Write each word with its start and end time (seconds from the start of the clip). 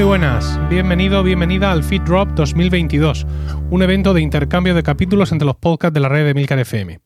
Muy 0.00 0.06
buenas, 0.06 0.58
bienvenido, 0.70 1.22
bienvenida 1.22 1.70
al 1.70 1.84
Feed 1.84 2.00
Drop 2.00 2.30
2022, 2.30 3.26
un 3.68 3.82
evento 3.82 4.14
de 4.14 4.22
intercambio 4.22 4.74
de 4.74 4.82
capítulos 4.82 5.30
entre 5.30 5.44
los 5.44 5.56
podcasts 5.56 5.92
de 5.92 6.00
la 6.00 6.08
red 6.08 6.24
de 6.24 6.32
Milcar 6.32 6.58
FM. 6.58 7.00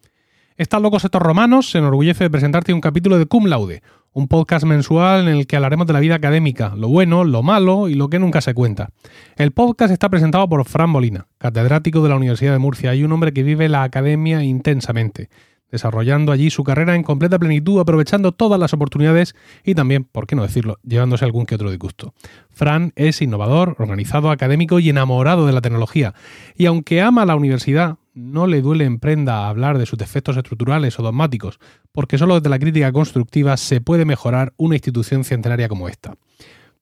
Están 0.56 0.84
locos 0.84 1.04
estos 1.04 1.20
romanos 1.20 1.68
se 1.68 1.78
enorgullece 1.78 2.22
de 2.22 2.30
presentarte 2.30 2.72
un 2.72 2.80
capítulo 2.80 3.18
de 3.18 3.26
Cum 3.26 3.46
Laude, 3.46 3.82
un 4.12 4.28
podcast 4.28 4.64
mensual 4.64 5.26
en 5.26 5.34
el 5.34 5.48
que 5.48 5.56
hablaremos 5.56 5.88
de 5.88 5.92
la 5.92 5.98
vida 5.98 6.14
académica, 6.14 6.74
lo 6.76 6.86
bueno, 6.86 7.24
lo 7.24 7.42
malo 7.42 7.88
y 7.88 7.94
lo 7.94 8.08
que 8.08 8.20
nunca 8.20 8.40
se 8.40 8.54
cuenta. 8.54 8.90
El 9.34 9.50
podcast 9.50 9.92
está 9.92 10.08
presentado 10.08 10.48
por 10.48 10.64
Fran 10.64 10.90
Molina, 10.90 11.26
catedrático 11.38 12.00
de 12.00 12.10
la 12.10 12.16
Universidad 12.16 12.52
de 12.52 12.60
Murcia 12.60 12.94
y 12.94 13.02
un 13.02 13.10
hombre 13.10 13.32
que 13.32 13.42
vive 13.42 13.68
la 13.68 13.82
academia 13.82 14.44
intensamente, 14.44 15.30
desarrollando 15.70 16.32
allí 16.32 16.50
su 16.50 16.64
carrera 16.64 16.94
en 16.94 17.02
completa 17.02 17.38
plenitud, 17.38 17.80
aprovechando 17.80 18.32
todas 18.32 18.60
las 18.60 18.72
oportunidades 18.72 19.34
y 19.64 19.74
también, 19.74 20.04
por 20.04 20.26
qué 20.26 20.36
no 20.36 20.42
decirlo, 20.42 20.78
llevándose 20.82 21.24
algún 21.24 21.46
que 21.46 21.56
otro 21.56 21.70
disgusto. 21.70 22.14
Fran 22.50 22.92
es 22.96 23.20
innovador, 23.22 23.76
organizado, 23.78 24.30
académico 24.30 24.78
y 24.78 24.88
enamorado 24.88 25.46
de 25.46 25.52
la 25.52 25.60
tecnología, 25.60 26.14
y 26.56 26.66
aunque 26.66 27.02
ama 27.02 27.26
la 27.26 27.36
universidad, 27.36 27.96
no 28.14 28.46
le 28.46 28.62
duele 28.62 28.84
en 28.84 29.00
prenda 29.00 29.48
hablar 29.48 29.76
de 29.78 29.86
sus 29.86 29.98
defectos 29.98 30.36
estructurales 30.36 30.98
o 30.98 31.02
dogmáticos, 31.02 31.58
porque 31.92 32.18
solo 32.18 32.36
desde 32.36 32.48
la 32.48 32.58
crítica 32.58 32.92
constructiva 32.92 33.56
se 33.56 33.80
puede 33.80 34.04
mejorar 34.04 34.52
una 34.56 34.76
institución 34.76 35.24
centenaria 35.24 35.68
como 35.68 35.88
esta. 35.88 36.14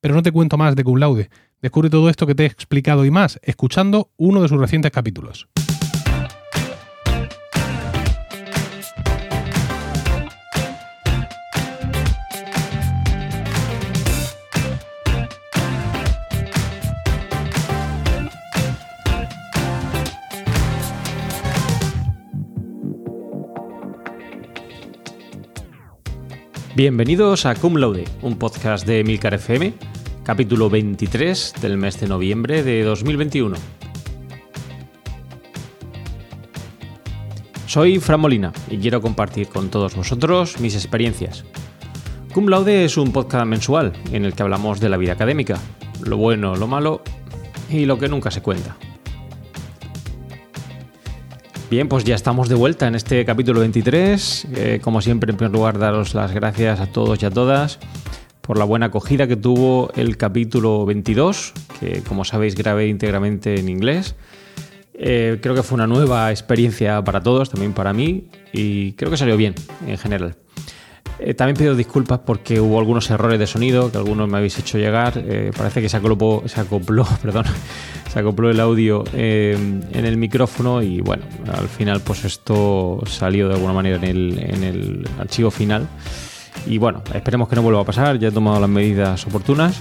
Pero 0.00 0.14
no 0.14 0.22
te 0.22 0.32
cuento 0.32 0.58
más 0.58 0.76
de 0.76 0.84
cum 0.84 0.98
laude. 0.98 1.30
Descubre 1.62 1.88
todo 1.88 2.10
esto 2.10 2.26
que 2.26 2.34
te 2.34 2.42
he 2.42 2.46
explicado 2.46 3.04
y 3.04 3.10
más 3.10 3.38
escuchando 3.42 4.10
uno 4.16 4.42
de 4.42 4.48
sus 4.48 4.58
recientes 4.58 4.90
capítulos. 4.90 5.48
Bienvenidos 26.82 27.46
a 27.46 27.54
Cum 27.54 27.76
Laude, 27.76 28.06
un 28.22 28.36
podcast 28.36 28.84
de 28.84 29.04
Milcar 29.04 29.34
FM, 29.34 29.72
capítulo 30.24 30.68
23 30.68 31.54
del 31.62 31.78
mes 31.78 32.00
de 32.00 32.08
noviembre 32.08 32.64
de 32.64 32.82
2021. 32.82 33.54
Soy 37.68 38.00
Fran 38.00 38.18
Molina 38.18 38.52
y 38.68 38.78
quiero 38.78 39.00
compartir 39.00 39.46
con 39.46 39.70
todos 39.70 39.94
vosotros 39.94 40.58
mis 40.58 40.74
experiencias. 40.74 41.44
Cum 42.34 42.48
Laude 42.48 42.84
es 42.84 42.96
un 42.96 43.12
podcast 43.12 43.46
mensual 43.46 43.92
en 44.10 44.24
el 44.24 44.34
que 44.34 44.42
hablamos 44.42 44.80
de 44.80 44.88
la 44.88 44.96
vida 44.96 45.12
académica, 45.12 45.60
lo 46.04 46.16
bueno, 46.16 46.56
lo 46.56 46.66
malo 46.66 47.02
y 47.70 47.84
lo 47.84 47.96
que 47.96 48.08
nunca 48.08 48.32
se 48.32 48.42
cuenta. 48.42 48.76
Bien, 51.72 51.88
pues 51.88 52.04
ya 52.04 52.14
estamos 52.14 52.50
de 52.50 52.54
vuelta 52.54 52.86
en 52.86 52.94
este 52.94 53.24
capítulo 53.24 53.60
23. 53.60 54.46
Eh, 54.56 54.80
como 54.82 55.00
siempre, 55.00 55.30
en 55.30 55.38
primer 55.38 55.54
lugar, 55.54 55.78
daros 55.78 56.14
las 56.14 56.30
gracias 56.30 56.80
a 56.80 56.86
todos 56.86 57.22
y 57.22 57.24
a 57.24 57.30
todas 57.30 57.78
por 58.42 58.58
la 58.58 58.66
buena 58.66 58.86
acogida 58.86 59.26
que 59.26 59.36
tuvo 59.36 59.90
el 59.96 60.18
capítulo 60.18 60.84
22, 60.84 61.54
que 61.80 62.02
como 62.02 62.26
sabéis 62.26 62.56
grabé 62.56 62.88
íntegramente 62.88 63.58
en 63.58 63.70
inglés. 63.70 64.16
Eh, 64.92 65.38
creo 65.40 65.54
que 65.54 65.62
fue 65.62 65.76
una 65.76 65.86
nueva 65.86 66.30
experiencia 66.30 67.02
para 67.04 67.22
todos, 67.22 67.48
también 67.48 67.72
para 67.72 67.94
mí, 67.94 68.28
y 68.52 68.92
creo 68.92 69.10
que 69.10 69.16
salió 69.16 69.38
bien 69.38 69.54
en 69.86 69.96
general. 69.96 70.36
Eh, 71.18 71.34
también 71.34 71.56
pido 71.56 71.76
disculpas 71.76 72.20
porque 72.20 72.60
hubo 72.60 72.78
algunos 72.78 73.10
errores 73.10 73.38
de 73.38 73.46
sonido 73.46 73.92
que 73.92 73.98
algunos 73.98 74.28
me 74.28 74.38
habéis 74.38 74.58
hecho 74.58 74.78
llegar. 74.78 75.22
parece 75.56 75.80
que 75.80 75.88
se 75.88 75.96
acopló, 75.96 76.42
se 76.46 76.60
acopló 76.60 77.06
perdón, 77.22 77.44
se 78.12 78.18
acopló 78.18 78.50
el 78.50 78.60
audio 78.60 79.04
eh, 79.14 79.56
en 79.90 80.04
el 80.04 80.18
micrófono 80.18 80.82
y 80.82 81.00
bueno, 81.00 81.24
al 81.50 81.66
final 81.66 82.02
pues 82.02 82.26
esto 82.26 83.00
salió 83.06 83.48
de 83.48 83.54
alguna 83.54 83.72
manera 83.72 83.96
en 83.96 84.64
el, 84.64 85.08
archivo 85.18 85.50
final. 85.50 85.88
Y 86.66 86.76
bueno, 86.76 87.02
esperemos 87.14 87.48
que 87.48 87.56
no 87.56 87.62
vuelva 87.62 87.80
a 87.80 87.84
pasar, 87.84 88.18
ya 88.18 88.28
he 88.28 88.30
tomado 88.30 88.60
las 88.60 88.68
medidas 88.68 89.26
oportunas. 89.26 89.80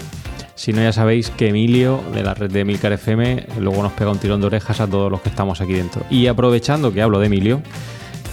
Si 0.55 0.71
no, 0.71 0.81
ya 0.81 0.93
sabéis 0.93 1.29
que 1.29 1.49
Emilio, 1.49 2.01
de 2.13 2.23
la 2.23 2.33
red 2.33 2.49
de 2.49 2.63
Milcar 2.63 2.93
FM, 2.93 3.47
luego 3.59 3.83
nos 3.83 3.91
pega 3.91 4.11
un 4.11 4.17
tirón 4.17 4.39
de 4.39 4.47
orejas 4.47 4.79
a 4.79 4.87
todos 4.87 5.11
los 5.11 5.19
que 5.19 5.27
estamos 5.27 5.59
aquí 5.59 5.73
dentro. 5.73 6.05
Y 6.09 6.27
aprovechando 6.27 6.93
que 6.93 7.01
hablo 7.01 7.19
de 7.19 7.25
Emilio, 7.25 7.61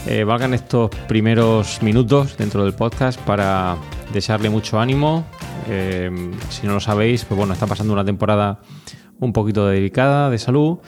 eh, 0.07 0.25
valgan 0.25 0.55
estos 0.55 0.91
primeros 1.09 1.83
minutos 1.83 2.37
dentro 2.37 2.65
del 2.65 2.75
podcast 2.75 3.21
para 3.21 3.77
desearle 4.13 4.51
mucho 4.51 4.81
ánimo. 4.81 5.25
Eh, 5.69 6.11
si 6.51 6.67
no 6.67 6.75
lo 6.75 6.81
sabéis, 6.81 7.25
pues 7.25 7.37
bueno, 7.37 7.53
está 7.53 7.67
pasando 7.67 7.93
una 7.93 8.05
temporada 8.05 8.61
un 9.21 9.33
poquito 9.33 9.67
delicada 9.67 10.31
de 10.31 10.39
salud. 10.39 10.79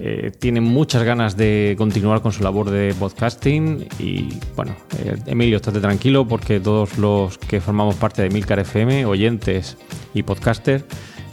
Eh, 0.00 0.30
tiene 0.38 0.60
muchas 0.60 1.02
ganas 1.02 1.36
de 1.36 1.74
continuar 1.76 2.22
con 2.22 2.32
su 2.32 2.42
labor 2.44 2.70
de 2.70 2.94
podcasting 2.98 3.88
y 3.98 4.28
bueno, 4.54 4.76
eh, 4.98 5.16
Emilio, 5.26 5.56
estate 5.56 5.80
tranquilo 5.80 6.26
porque 6.26 6.60
todos 6.60 6.98
los 6.98 7.36
que 7.36 7.60
formamos 7.60 7.96
parte 7.96 8.22
de 8.22 8.30
Milcar 8.30 8.60
FM, 8.60 9.06
oyentes 9.06 9.76
y 10.14 10.22
podcaster, 10.22 10.84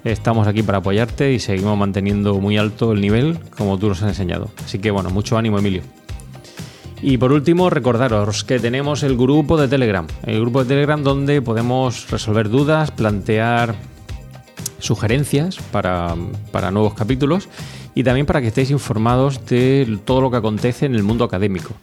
estamos 0.04 0.48
aquí 0.48 0.64
para 0.64 0.80
apoyarte 0.80 1.32
y 1.32 1.40
seguimos 1.40 1.78
manteniendo 1.78 2.40
muy 2.40 2.58
alto 2.58 2.94
el 2.94 3.02
nivel 3.02 3.38
como 3.56 3.78
tú 3.78 3.90
nos 3.90 4.02
has 4.02 4.10
enseñado. 4.10 4.50
Así 4.64 4.80
que 4.80 4.90
bueno, 4.90 5.12
mucho 5.12 5.38
ánimo 5.38 5.60
Emilio. 5.60 5.84
Y 7.08 7.20
por 7.20 7.32
último, 7.32 7.70
recordaros 7.70 8.44
que 8.44 8.60
tenemos 8.60 9.04
el 9.04 9.16
grupo 9.16 9.58
de 9.58 9.68
Telegram, 9.68 10.08
el 10.26 10.42
grupo 10.42 10.64
de 10.64 10.70
Telegram 10.70 11.04
donde 11.04 11.40
podemos 11.40 12.10
resolver 12.10 12.50
dudas, 12.50 12.90
plantear 12.90 13.76
sugerencias 14.80 15.58
para, 15.72 16.16
nuevos 16.72 16.96
capítulos 16.96 17.48
y 17.94 18.04
también 18.04 18.26
para 18.26 18.42
que 18.42 18.48
estéis 18.48 18.72
informados 18.72 19.46
de 19.46 20.00
todo 20.04 20.20
lo 20.20 20.32
que 20.32 20.38
acontece 20.38 20.88
en 20.88 20.96
el 20.96 21.04
mundo 21.04 21.26
académico. 21.26 21.76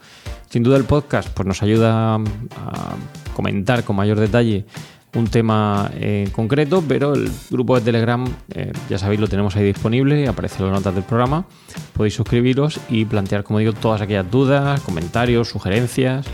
Sin 0.50 0.64
duda 0.64 0.76
el 0.76 0.84
podcast 0.86 1.28
pues, 1.28 1.46
nos 1.46 1.62
ayuda 1.62 2.16
a 2.16 2.96
comentar 3.32 3.84
con 3.84 3.94
mayor 3.94 4.18
detalle 4.18 4.66
un 5.14 5.26
tema 5.26 5.90
en 5.94 6.30
concreto, 6.30 6.82
pero 6.86 7.14
el 7.14 7.30
grupo 7.50 7.74
de 7.76 7.82
Telegram, 7.82 8.24
eh, 8.54 8.72
ya 8.88 8.98
sabéis, 8.98 9.20
lo 9.20 9.28
tenemos 9.28 9.54
ahí 9.56 9.64
disponible, 9.64 10.26
aparece 10.26 10.58
en 10.58 10.70
las 10.70 10.78
notas 10.78 10.94
del 10.94 11.04
programa, 11.04 11.46
podéis 11.92 12.14
suscribiros 12.14 12.80
y 12.88 13.04
plantear, 13.04 13.44
como 13.44 13.58
digo, 13.58 13.72
todas 13.72 14.00
aquellas 14.00 14.30
dudas, 14.30 14.80
comentarios, 14.80 15.48
sugerencias 15.48 16.26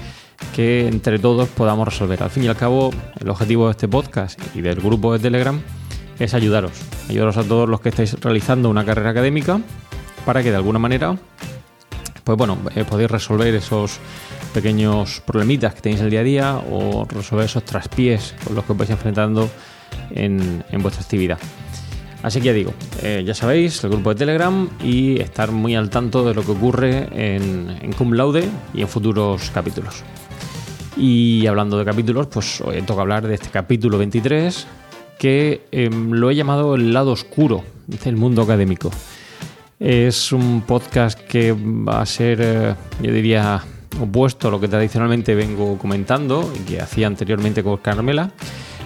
que 0.54 0.86
entre 0.86 1.18
todos 1.18 1.48
podamos 1.48 1.88
resolver. 1.88 2.22
Al 2.22 2.30
fin 2.30 2.44
y 2.44 2.48
al 2.48 2.56
cabo, 2.56 2.90
el 3.18 3.28
objetivo 3.28 3.66
de 3.66 3.72
este 3.72 3.88
podcast 3.88 4.40
y 4.54 4.60
del 4.60 4.80
grupo 4.80 5.12
de 5.12 5.18
Telegram 5.18 5.60
es 6.18 6.34
ayudaros. 6.34 6.72
Ayudaros 7.08 7.36
a 7.36 7.44
todos 7.44 7.68
los 7.68 7.80
que 7.80 7.88
estáis 7.88 8.14
realizando 8.20 8.70
una 8.70 8.84
carrera 8.84 9.10
académica 9.10 9.60
para 10.24 10.42
que 10.42 10.50
de 10.50 10.56
alguna 10.56 10.78
manera, 10.78 11.16
pues 12.22 12.38
bueno, 12.38 12.58
eh, 12.74 12.84
podéis 12.84 13.10
resolver 13.10 13.54
esos 13.54 13.98
pequeños 14.58 15.20
problemitas 15.20 15.72
que 15.72 15.82
tenéis 15.82 16.00
el 16.00 16.10
día 16.10 16.20
a 16.20 16.24
día 16.24 16.62
o 16.68 17.06
resolver 17.06 17.46
esos 17.46 17.62
traspiés 17.62 18.34
con 18.42 18.56
los 18.56 18.64
que 18.64 18.72
os 18.72 18.78
vais 18.78 18.90
enfrentando 18.90 19.48
en, 20.10 20.64
vuestra 20.82 21.02
actividad. 21.02 21.38
Así 22.24 22.40
que 22.40 22.46
ya 22.46 22.52
digo, 22.52 22.74
eh, 23.00 23.22
ya 23.24 23.34
sabéis, 23.34 23.84
el 23.84 23.90
grupo 23.90 24.10
de 24.10 24.16
Telegram 24.16 24.68
y 24.82 25.20
estar 25.20 25.52
muy 25.52 25.76
al 25.76 25.90
tanto 25.90 26.26
de 26.26 26.34
lo 26.34 26.42
que 26.42 26.50
ocurre 26.50 27.06
en, 27.12 27.78
en 27.80 27.92
Cum 27.92 28.14
Laude 28.14 28.48
y 28.74 28.80
en 28.80 28.88
futuros 28.88 29.52
capítulos. 29.54 30.02
Y 30.96 31.46
hablando 31.46 31.78
de 31.78 31.84
capítulos, 31.84 32.26
pues 32.26 32.60
hoy 32.60 32.82
toca 32.82 33.02
hablar 33.02 33.28
de 33.28 33.34
este 33.34 33.50
capítulo 33.50 33.96
23, 33.98 34.66
que 35.20 35.68
em, 35.70 36.10
lo 36.10 36.30
he 36.30 36.34
llamado 36.34 36.74
el 36.74 36.92
lado 36.92 37.12
oscuro 37.12 37.62
del 37.86 38.16
mundo 38.16 38.42
académico. 38.42 38.90
Es 39.78 40.32
un 40.32 40.62
podcast 40.62 41.16
que 41.20 41.52
va 41.52 42.00
a 42.00 42.06
ser, 42.06 42.40
eh, 42.42 42.74
yo 43.00 43.12
diría, 43.12 43.62
opuesto 44.00 44.48
a 44.48 44.50
lo 44.50 44.60
que 44.60 44.68
tradicionalmente 44.68 45.34
vengo 45.34 45.78
comentando 45.78 46.52
y 46.54 46.60
que 46.60 46.80
hacía 46.80 47.06
anteriormente 47.06 47.62
con 47.62 47.78
Carmela, 47.78 48.30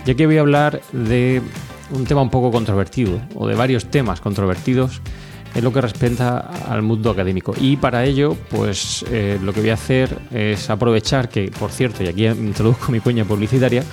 ya 0.05 0.15
que 0.15 0.27
voy 0.27 0.39
a 0.39 0.41
hablar 0.41 0.81
de 0.93 1.43
un 1.91 2.05
tema 2.05 2.23
un 2.23 2.31
poco 2.31 2.51
controvertido, 2.51 3.21
o 3.35 3.47
de 3.47 3.55
varios 3.55 3.87
temas 3.87 4.21
controvertidos 4.21 5.01
en 5.55 5.65
lo 5.65 5.73
que 5.73 5.81
respecta 5.81 6.39
al 6.69 6.83
mundo 6.83 7.11
académico. 7.11 7.55
Y 7.61 7.77
para 7.77 8.05
ello, 8.05 8.37
pues 8.51 9.05
eh, 9.11 9.39
lo 9.43 9.53
que 9.53 9.61
voy 9.61 9.71
a 9.71 9.75
hacer 9.75 10.17
es 10.31 10.71
aprovechar 10.71 11.29
que, 11.29 11.51
por 11.59 11.71
cierto, 11.71 12.03
y 12.03 12.09
aquí 12.09 12.27
introduzco 12.27 12.91
mi 12.91 13.01
cuña 13.01 13.25
publicitaria, 13.25 13.85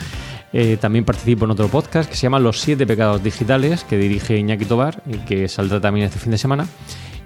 eh, 0.51 0.77
también 0.79 1.05
participo 1.05 1.45
en 1.45 1.51
otro 1.51 1.67
podcast 1.67 2.09
que 2.09 2.15
se 2.15 2.23
llama 2.23 2.39
Los 2.39 2.59
siete 2.59 2.87
pecados 2.87 3.21
digitales, 3.21 3.83
que 3.83 3.97
dirige 3.97 4.37
Iñaki 4.37 4.65
Tobar 4.65 5.03
y 5.05 5.17
que 5.19 5.47
saldrá 5.47 5.79
también 5.79 6.07
este 6.07 6.19
fin 6.19 6.31
de 6.31 6.37
semana. 6.37 6.65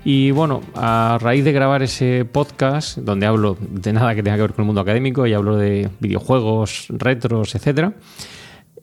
Y 0.06 0.32
bueno, 0.32 0.62
a 0.76 1.18
raíz 1.22 1.46
de 1.46 1.54
grabar 1.54 1.82
ese 1.82 2.26
podcast, 2.26 2.98
donde 2.98 3.26
hablo 3.26 3.58
de 3.62 3.94
nada 3.94 4.14
que 4.14 4.22
tenga 4.22 4.36
que 4.36 4.42
ver 4.42 4.54
con 4.54 4.64
el 4.64 4.66
mundo 4.66 4.82
académico 4.82 5.26
y 5.26 5.34
hablo 5.34 5.56
de 5.56 5.90
videojuegos, 6.02 6.88
retros, 6.90 7.56
etc., 7.56 7.94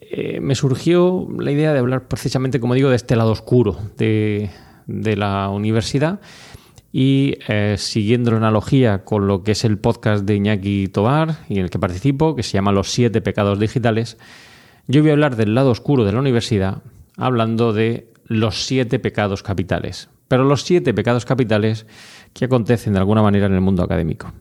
eh, 0.00 0.40
me 0.40 0.54
surgió 0.54 1.28
la 1.38 1.52
idea 1.52 1.72
de 1.72 1.78
hablar 1.78 2.08
precisamente, 2.08 2.58
como 2.58 2.74
digo, 2.74 2.88
de 2.88 2.96
este 2.96 3.16
lado 3.16 3.30
oscuro 3.30 3.76
de, 3.96 4.50
la 4.86 5.50
universidad 5.50 6.20
y 6.90 7.36
eh, 7.46 7.76
siguiendo 7.78 8.32
la 8.32 8.38
analogía 8.38 9.04
con 9.04 9.28
lo 9.28 9.44
que 9.44 9.52
es 9.52 9.64
el 9.64 9.78
podcast 9.78 10.24
de 10.24 10.34
Iñaki 10.34 10.88
Tobar 10.88 11.44
y 11.48 11.58
en 11.58 11.64
el 11.64 11.70
que 11.70 11.78
participo, 11.78 12.34
que 12.34 12.42
se 12.42 12.54
llama 12.54 12.72
Los 12.72 12.90
siete 12.90 13.20
pecados 13.20 13.60
digitales, 13.60 14.16
yo 14.88 15.02
voy 15.02 15.10
a 15.10 15.12
hablar 15.12 15.36
del 15.36 15.54
lado 15.54 15.70
oscuro 15.70 16.04
de 16.04 16.12
la 16.12 16.18
universidad 16.18 16.82
hablando 17.16 17.72
de 17.72 18.10
los 18.24 18.64
siete 18.64 18.98
pecados 18.98 19.44
capitales. 19.44 20.08
Pero 20.30 20.44
los 20.44 20.62
siete 20.62 20.94
pecados 20.94 21.24
capitales 21.24 21.86
que 22.32 22.44
acontecen 22.44 22.92
de 22.92 23.00
alguna 23.00 23.20
manera 23.20 23.46
en 23.46 23.54
el 23.54 23.60
mundo 23.60 23.82
académico. 23.82 24.32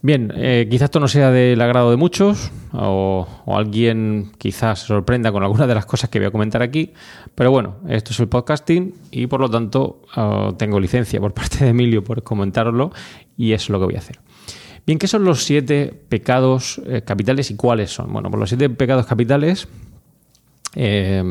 Bien, 0.00 0.32
eh, 0.36 0.68
quizás 0.70 0.84
esto 0.84 1.00
no 1.00 1.08
sea 1.08 1.32
del 1.32 1.60
agrado 1.60 1.90
de 1.90 1.96
muchos 1.96 2.52
o, 2.72 3.26
alguien 3.48 4.30
quizás 4.38 4.78
se 4.78 4.86
sorprenda 4.86 5.32
con 5.32 5.42
alguna 5.42 5.66
de 5.66 5.74
las 5.74 5.86
cosas 5.86 6.08
que 6.08 6.20
voy 6.20 6.28
a 6.28 6.30
comentar 6.30 6.62
aquí, 6.62 6.92
pero 7.34 7.50
bueno, 7.50 7.78
esto 7.88 8.12
es 8.12 8.20
el 8.20 8.28
podcasting 8.28 8.94
y 9.10 9.26
por 9.26 9.40
lo 9.40 9.50
tanto 9.50 10.02
ah, 10.14 10.52
tengo 10.56 10.78
licencia 10.78 11.18
por 11.18 11.34
parte 11.34 11.64
de 11.64 11.70
Emilio 11.70 12.04
por 12.04 12.22
comentarlo 12.22 12.92
y 13.36 13.52
es 13.52 13.68
lo 13.70 13.80
que 13.80 13.86
voy 13.86 13.96
a 13.96 13.98
hacer. 13.98 14.20
Bien, 14.86 15.00
¿qué 15.00 15.08
son 15.08 15.24
los 15.24 15.42
siete 15.42 15.92
pecados 16.08 16.80
eh, 16.86 17.02
capitales 17.02 17.50
y 17.50 17.56
cuáles 17.56 17.90
son? 17.90 18.12
Bueno, 18.12 18.30
pues 18.30 18.38
los 18.38 18.48
siete 18.48 18.70
pecados 18.70 19.04
capitales 19.04 19.66
eh, 20.76 21.24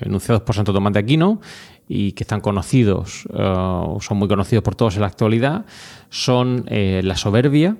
enunciados 0.00 0.42
por 0.42 0.54
Santo 0.54 0.72
Tomás 0.72 0.92
de 0.92 1.00
Aquino 1.00 1.40
y 1.88 2.12
que 2.12 2.24
están 2.24 2.40
conocidos, 2.40 3.26
son 3.32 4.16
muy 4.18 4.28
conocidos 4.28 4.62
por 4.62 4.74
todos 4.74 4.96
en 4.96 5.00
la 5.00 5.06
actualidad, 5.06 5.64
son 6.10 6.66
la 6.68 7.16
soberbia, 7.16 7.78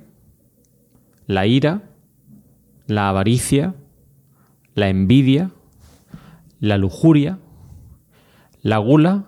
la 1.26 1.46
ira, 1.46 1.82
la 2.86 3.10
avaricia, 3.10 3.74
la 4.74 4.88
envidia, 4.88 5.50
la 6.58 6.78
lujuria, 6.78 7.38
la 8.62 8.78
gula 8.78 9.24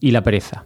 y 0.00 0.10
la 0.10 0.22
pereza. 0.22 0.64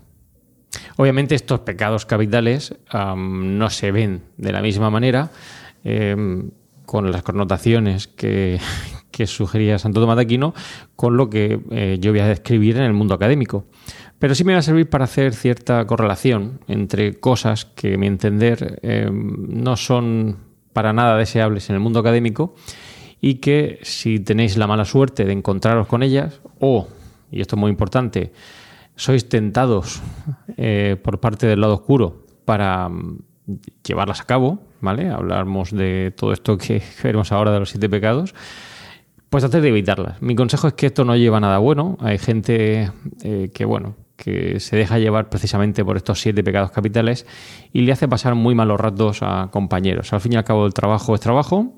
Obviamente 0.97 1.35
estos 1.35 1.61
pecados 1.61 2.07
capitales 2.07 2.75
no 3.17 3.71
se 3.71 3.93
ven 3.93 4.23
de 4.37 4.53
la 4.53 4.63
misma 4.63 4.91
manera 4.91 5.31
em, 5.85 6.51
con 6.87 7.11
las 7.11 7.23
connotaciones 7.23 8.07
que, 8.07 8.59
sugería 9.25 9.79
Santo 9.79 10.01
Tomás 10.01 10.17
de 10.17 10.23
Aquino 10.23 10.53
con 10.95 11.17
lo 11.17 11.31
que 11.31 11.61
eh, 11.71 11.97
yo 12.01 12.11
voy 12.11 12.21
a 12.21 12.27
describir 12.27 12.77
en 12.77 12.83
el 12.83 12.93
mundo 12.93 13.15
académico. 13.15 13.65
Pero 14.19 14.35
sí 14.35 14.45
me 14.45 14.53
va 14.53 14.59
a 14.59 14.63
servir 14.63 14.91
para 14.91 15.05
hacer 15.05 15.35
cierta 15.35 15.87
correlación 15.87 16.61
entre 16.69 17.19
cosas 17.19 17.65
que, 17.65 17.95
a 17.95 17.99
mi 17.99 18.07
entender, 18.07 18.81
eh, 18.83 19.09
no 19.11 19.77
son 19.77 20.39
para 20.73 20.93
nada 20.93 21.17
deseables 21.17 21.71
en 21.71 21.77
el 21.77 21.81
mundo 21.81 22.01
académico 22.01 22.55
y 23.21 23.37
que 23.37 23.79
si 23.83 24.21
tenéis 24.21 24.57
la 24.57 24.67
mala 24.67 24.85
suerte 24.85 25.25
de 25.25 25.33
encontraros 25.33 25.87
con 25.87 26.03
ellas 26.03 26.41
o, 26.61 26.89
y 27.31 27.41
esto 27.41 27.57
es 27.57 27.61
muy 27.61 27.71
importante, 27.71 28.33
sois 28.95 29.29
tentados 29.29 30.03
eh, 30.57 30.97
por 31.03 31.21
parte 31.21 31.47
del 31.47 31.61
lado 31.61 31.75
oscuro 31.75 32.25
para 32.45 32.89
mm, 32.89 33.19
llevarlas 33.87 34.21
a 34.21 34.25
cabo, 34.25 34.61
¿vale? 34.81 35.11
Hablamos 35.11 35.71
de 35.71 36.13
todo 36.17 36.33
esto 36.33 36.57
que 36.57 36.83
veremos 37.03 37.33
ahora 37.33 37.53
de 37.53 37.61
los 37.61 37.71
siete 37.71 37.89
pecados 37.89 38.35
pues 39.31 39.45
hacer 39.45 39.61
de 39.61 39.69
evitarlas. 39.69 40.23
Mi 40.23 40.35
consejo 40.35 40.69
es 40.69 40.75
que 40.75 40.87
esto 40.87 41.05
no 41.05 41.17
lleva 41.17 41.41
nada 41.41 41.59
bueno. 41.59 41.97
Hay 42.01 42.19
gente 42.19 42.91
eh, 43.23 43.51
que, 43.53 43.65
bueno, 43.65 43.97
que 44.17 44.61
se 44.61 44.77
deja 44.77 44.99
llevar 44.99 45.29
precisamente 45.29 45.85
por 45.85 45.97
estos 45.97 46.21
siete 46.21 46.43
pecados 46.43 46.71
capitales 46.71 47.27
y 47.73 47.83
le 47.83 47.93
hace 47.93 48.09
pasar 48.09 48.35
muy 48.35 48.55
malos 48.55 48.81
ratos 48.81 49.19
a 49.23 49.49
compañeros. 49.51 50.13
Al 50.13 50.21
fin 50.21 50.35
y 50.35 50.37
al 50.37 50.45
cabo 50.45 50.67
el 50.67 50.75
trabajo 50.75 51.15
es 51.15 51.21
trabajo. 51.21 51.75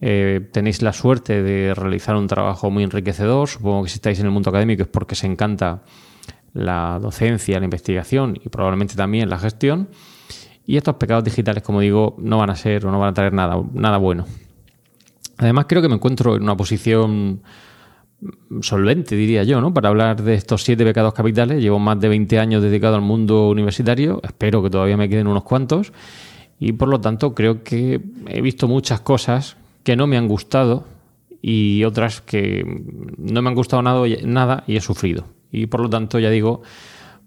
Eh, 0.00 0.48
tenéis 0.52 0.82
la 0.82 0.92
suerte 0.92 1.42
de 1.42 1.72
realizar 1.74 2.16
un 2.16 2.26
trabajo 2.26 2.70
muy 2.70 2.84
enriquecedor. 2.84 3.48
Supongo 3.48 3.84
que 3.84 3.88
si 3.88 3.96
estáis 3.96 4.20
en 4.20 4.26
el 4.26 4.32
mundo 4.32 4.50
académico 4.50 4.82
es 4.82 4.88
porque 4.88 5.14
se 5.14 5.26
encanta 5.26 5.82
la 6.52 6.98
docencia, 7.00 7.58
la 7.58 7.64
investigación 7.64 8.38
y 8.42 8.48
probablemente 8.48 8.94
también 8.94 9.30
la 9.30 9.38
gestión. 9.38 9.88
Y 10.66 10.76
estos 10.76 10.96
pecados 10.96 11.24
digitales, 11.24 11.62
como 11.62 11.80
digo, 11.80 12.14
no 12.18 12.38
van 12.38 12.50
a 12.50 12.56
ser 12.56 12.86
o 12.86 12.90
no 12.90 12.98
van 12.98 13.10
a 13.10 13.14
traer 13.14 13.32
nada, 13.32 13.60
nada 13.72 13.98
bueno. 13.98 14.24
Además, 15.38 15.66
creo 15.68 15.82
que 15.82 15.88
me 15.88 15.94
encuentro 15.94 16.36
en 16.36 16.42
una 16.42 16.56
posición 16.56 17.42
solvente, 18.60 19.16
diría 19.16 19.42
yo, 19.44 19.60
¿no? 19.60 19.74
Para 19.74 19.88
hablar 19.88 20.22
de 20.22 20.34
estos 20.34 20.62
siete 20.62 20.84
pecados 20.84 21.14
capitales. 21.14 21.62
Llevo 21.62 21.78
más 21.78 22.00
de 22.00 22.08
20 22.08 22.38
años 22.38 22.62
dedicado 22.62 22.96
al 22.96 23.02
mundo 23.02 23.48
universitario. 23.48 24.20
Espero 24.22 24.62
que 24.62 24.70
todavía 24.70 24.96
me 24.96 25.08
queden 25.08 25.26
unos 25.26 25.44
cuantos. 25.44 25.92
Y 26.58 26.72
por 26.72 26.88
lo 26.88 27.00
tanto, 27.00 27.34
creo 27.34 27.62
que 27.62 28.00
he 28.28 28.40
visto 28.40 28.68
muchas 28.68 29.00
cosas 29.00 29.56
que 29.82 29.96
no 29.96 30.06
me 30.06 30.16
han 30.16 30.28
gustado 30.28 30.86
y 31.42 31.84
otras 31.84 32.20
que 32.20 32.64
no 33.18 33.42
me 33.42 33.50
han 33.50 33.54
gustado 33.54 33.82
nada, 33.82 34.02
nada 34.24 34.64
y 34.66 34.76
he 34.76 34.80
sufrido. 34.80 35.26
Y 35.52 35.66
por 35.66 35.80
lo 35.80 35.90
tanto, 35.90 36.18
ya 36.18 36.30
digo, 36.30 36.62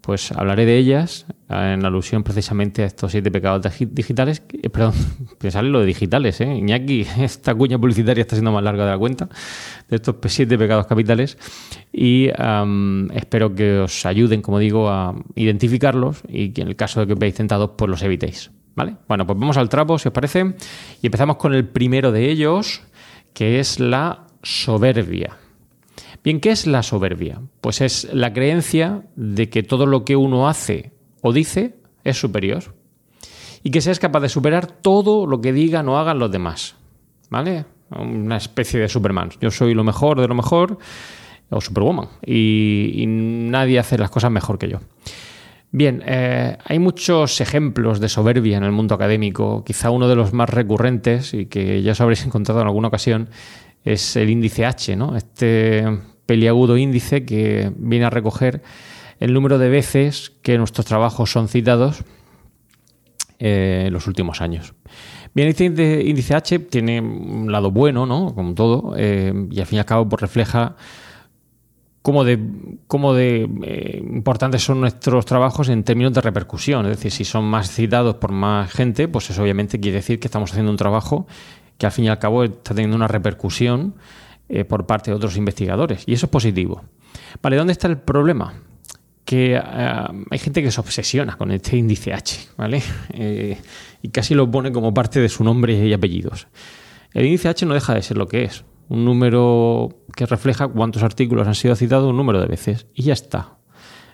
pues 0.02 0.32
hablaré 0.32 0.66
de 0.66 0.78
ellas 0.78 1.26
en 1.50 1.86
alusión 1.86 2.24
precisamente 2.24 2.84
a 2.84 2.86
estos 2.86 3.12
siete 3.12 3.32
pecados 3.32 3.62
digitales. 3.92 4.44
Eh, 4.62 4.70
perdón, 4.70 4.94
sale 5.50 5.70
lo 5.70 5.80
de 5.82 5.86
digitales, 5.86 6.40
¿eh? 6.42 6.56
Iñaki, 6.56 7.02
esta 7.20 7.54
cuña 7.56 7.78
publicitaria 7.78 8.22
está 8.22 8.36
siendo 8.36 8.52
más 8.52 8.64
larga 8.64 8.86
de 8.86 8.92
la 8.92 8.98
cuenta, 8.98 9.30
de 9.90 9.96
estos 9.96 10.16
siete 10.28 10.58
pecados 10.58 10.88
capitales. 10.88 11.38
Y 11.92 12.30
espero 13.14 13.54
que 13.56 13.80
os 13.80 14.06
ayuden, 14.06 14.42
como 14.42 14.60
digo, 14.60 14.90
a 14.90 15.16
identificarlos 15.36 16.22
y 16.28 16.50
que 16.50 16.62
en 16.62 16.68
el 16.70 16.76
caso 16.76 17.00
de 17.00 17.08
que 17.08 17.16
veáis 17.16 17.36
tentados, 17.36 17.72
pues 17.78 17.90
los 17.90 18.02
evitéis. 18.04 18.52
¿Vale? 18.76 18.96
Bueno, 19.08 19.26
pues 19.26 19.40
vamos 19.40 19.58
al 19.58 19.70
trapo, 19.70 19.98
si 19.98 20.08
os 20.08 20.14
parece. 20.14 20.56
Y 21.02 21.08
empezamos 21.08 21.38
con 21.38 21.54
el 21.56 21.68
primero 21.68 22.12
de 22.12 22.30
ellos, 22.30 22.84
que 23.34 23.60
es 23.60 23.80
la 23.80 24.28
soberbia. 24.44 25.36
Bien, 26.28 26.42
¿qué 26.42 26.50
es 26.50 26.68
la 26.68 26.84
soberbia? 26.84 27.40
Pues 27.62 27.80
es 27.80 28.10
la 28.12 28.34
creencia 28.34 29.04
de 29.16 29.50
que 29.50 29.64
todo 29.64 29.86
lo 29.86 30.04
que 30.04 30.18
uno 30.18 30.50
hace 30.50 30.92
o 31.22 31.32
dice 31.32 31.78
es 32.04 32.20
superior 32.20 32.76
y 33.64 33.72
que 33.72 33.80
seas 33.80 33.98
capaz 33.98 34.20
de 34.20 34.28
superar 34.28 34.68
todo 34.68 35.26
lo 35.26 35.40
que 35.40 35.54
digan 35.54 35.88
o 35.88 35.98
hagan 35.98 36.20
los 36.20 36.30
demás. 36.30 36.76
¿Vale? 37.30 37.64
Una 37.92 38.36
especie 38.36 38.78
de 38.78 38.90
Superman. 38.90 39.30
Yo 39.40 39.52
soy 39.52 39.74
lo 39.74 39.86
mejor 39.86 40.20
de 40.20 40.28
lo 40.28 40.36
mejor 40.36 40.78
o 41.50 41.62
Superwoman 41.62 42.10
y, 42.26 43.06
nadie 43.08 43.80
hace 43.80 43.98
las 43.98 44.10
cosas 44.10 44.30
mejor 44.30 44.60
que 44.60 44.68
yo. 44.68 44.80
Bien, 45.72 46.04
eh, 46.06 46.58
hay 46.62 46.80
muchos 46.80 47.40
ejemplos 47.40 48.02
de 48.02 48.10
soberbia 48.10 48.58
en 48.58 48.66
el 48.66 48.74
mundo 48.74 48.96
académico. 48.96 49.64
Quizá 49.64 49.92
uno 49.92 50.10
de 50.10 50.18
los 50.18 50.34
más 50.34 50.50
recurrentes 50.50 51.34
y 51.34 51.46
que 51.46 51.82
ya 51.82 51.94
os 51.94 52.02
habréis 52.02 52.26
encontrado 52.26 52.60
en 52.60 52.68
alguna 52.68 52.90
ocasión 52.90 53.30
es 53.86 54.18
el 54.18 54.30
índice 54.30 54.66
H, 54.66 54.94
¿no? 54.98 55.16
Este 55.16 55.86
peliagudo 56.28 56.78
índice 56.78 57.26
que 57.26 57.72
viene 57.76 58.06
a 58.06 58.12
recoger 58.12 58.62
el 59.20 59.34
número 59.34 59.58
de 59.58 59.70
veces 59.70 60.34
que 60.44 60.60
nuestros 60.60 60.86
trabajos 60.86 61.32
son 61.32 61.48
citados 61.48 62.04
eh, 63.40 63.86
en 63.88 63.94
los 63.94 64.06
últimos 64.06 64.42
años. 64.42 64.76
Bien, 65.34 65.48
este 65.48 65.66
índice 65.66 66.36
H 66.36 66.60
tiene 66.60 67.02
un 67.02 67.52
lado 67.52 67.72
bueno, 67.72 68.06
¿no? 68.06 68.34
Como 68.36 68.54
todo, 68.54 68.94
eh, 68.98 69.34
y 69.52 69.60
al 69.60 69.66
fin 69.66 69.78
y 69.78 69.80
al 69.80 69.86
cabo 69.86 70.08
pues, 70.08 70.22
refleja 70.22 70.76
cómo 72.02 72.24
de, 72.24 72.40
cómo 72.88 73.14
de 73.14 73.50
eh, 73.64 74.02
importantes 74.02 74.64
son 74.64 74.80
nuestros 74.80 75.26
trabajos 75.26 75.70
en 75.70 75.84
términos 75.84 76.14
de 76.14 76.22
repercusión. 76.22 76.86
Es 76.86 76.98
decir, 76.98 77.12
si 77.12 77.26
son 77.26 77.46
más 77.46 77.70
citados 77.70 78.16
por 78.16 78.32
más 78.32 78.72
gente, 78.72 79.08
pues 79.08 79.30
eso 79.30 79.44
obviamente 79.44 79.80
quiere 79.80 79.98
decir 79.98 80.20
que 80.20 80.28
estamos 80.28 80.52
haciendo 80.52 80.72
un 80.72 80.78
trabajo 80.78 81.28
que 81.78 81.86
al 81.86 81.92
fin 81.92 82.06
y 82.06 82.08
al 82.10 82.18
cabo 82.20 82.44
está 82.44 82.74
teniendo 82.74 82.96
una 82.96 83.08
repercusión 83.08 83.96
eh, 84.50 84.64
por 84.64 84.86
parte 84.86 85.12
de 85.12 85.18
otros 85.18 85.36
investigadores. 85.36 86.04
Y 86.06 86.14
eso 86.14 86.28
es 86.28 86.30
positivo. 86.30 86.82
Vale, 87.42 87.58
¿dónde 87.58 87.74
está 87.74 87.88
el 87.88 87.98
problema? 87.98 88.54
Que 89.26 89.56
eh, 89.56 89.62
hay 89.62 90.40
gente 90.40 90.64
que 90.64 90.72
se 90.72 90.80
obsesiona 90.80 91.36
con 91.36 91.52
este 91.52 91.76
índice 91.76 92.14
H, 92.14 92.48
¿vale? 92.56 92.82
Eh, 93.14 93.58
y 94.02 94.10
casi 94.10 94.36
lo 94.36 94.50
pone 94.50 94.72
como 94.72 94.94
parte 94.94 95.20
de 95.20 95.28
su 95.28 95.44
nombre 95.44 95.74
y 95.86 95.92
apellidos. 95.92 96.48
El 97.14 97.26
índice 97.26 97.50
H 97.50 97.66
no 97.66 97.74
deja 97.74 97.94
de 97.94 98.02
ser 98.02 98.18
lo 98.18 98.30
que 98.30 98.46
es. 98.46 98.64
Un 98.88 99.04
número 99.04 99.90
que 100.16 100.26
refleja 100.26 100.70
cuántos 100.70 101.04
artículos 101.04 101.46
han 101.46 101.56
sido 101.56 101.76
citados 101.76 102.10
un 102.10 102.16
número 102.16 102.40
de 102.40 102.48
veces. 102.48 102.88
Y 102.94 103.04
ya 103.04 103.14
está. 103.14 103.58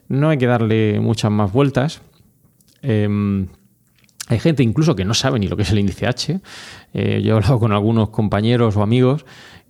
No 0.07 0.29
hay 0.29 0.39
que 0.39 0.47
darle 0.47 0.99
muchas 0.99 1.29
más 1.29 1.53
vueltas. 1.53 2.01
Em, 2.81 3.49
hay 4.29 4.39
gente 4.39 4.63
incluso 4.63 4.95
que 4.95 5.05
no 5.05 5.13
sabe 5.13 5.37
ni 5.37 5.47
lo 5.47 5.55
que 5.57 5.61
es 5.61 5.71
el 5.71 5.77
índice 5.77 6.07
H. 6.07 6.39
yo 6.93 6.99
he 6.99 7.31
hablado 7.31 7.59
con 7.59 7.71
algunos 7.71 8.09
compañeros 8.09 8.75
o 8.77 8.81
amigos 8.81 9.25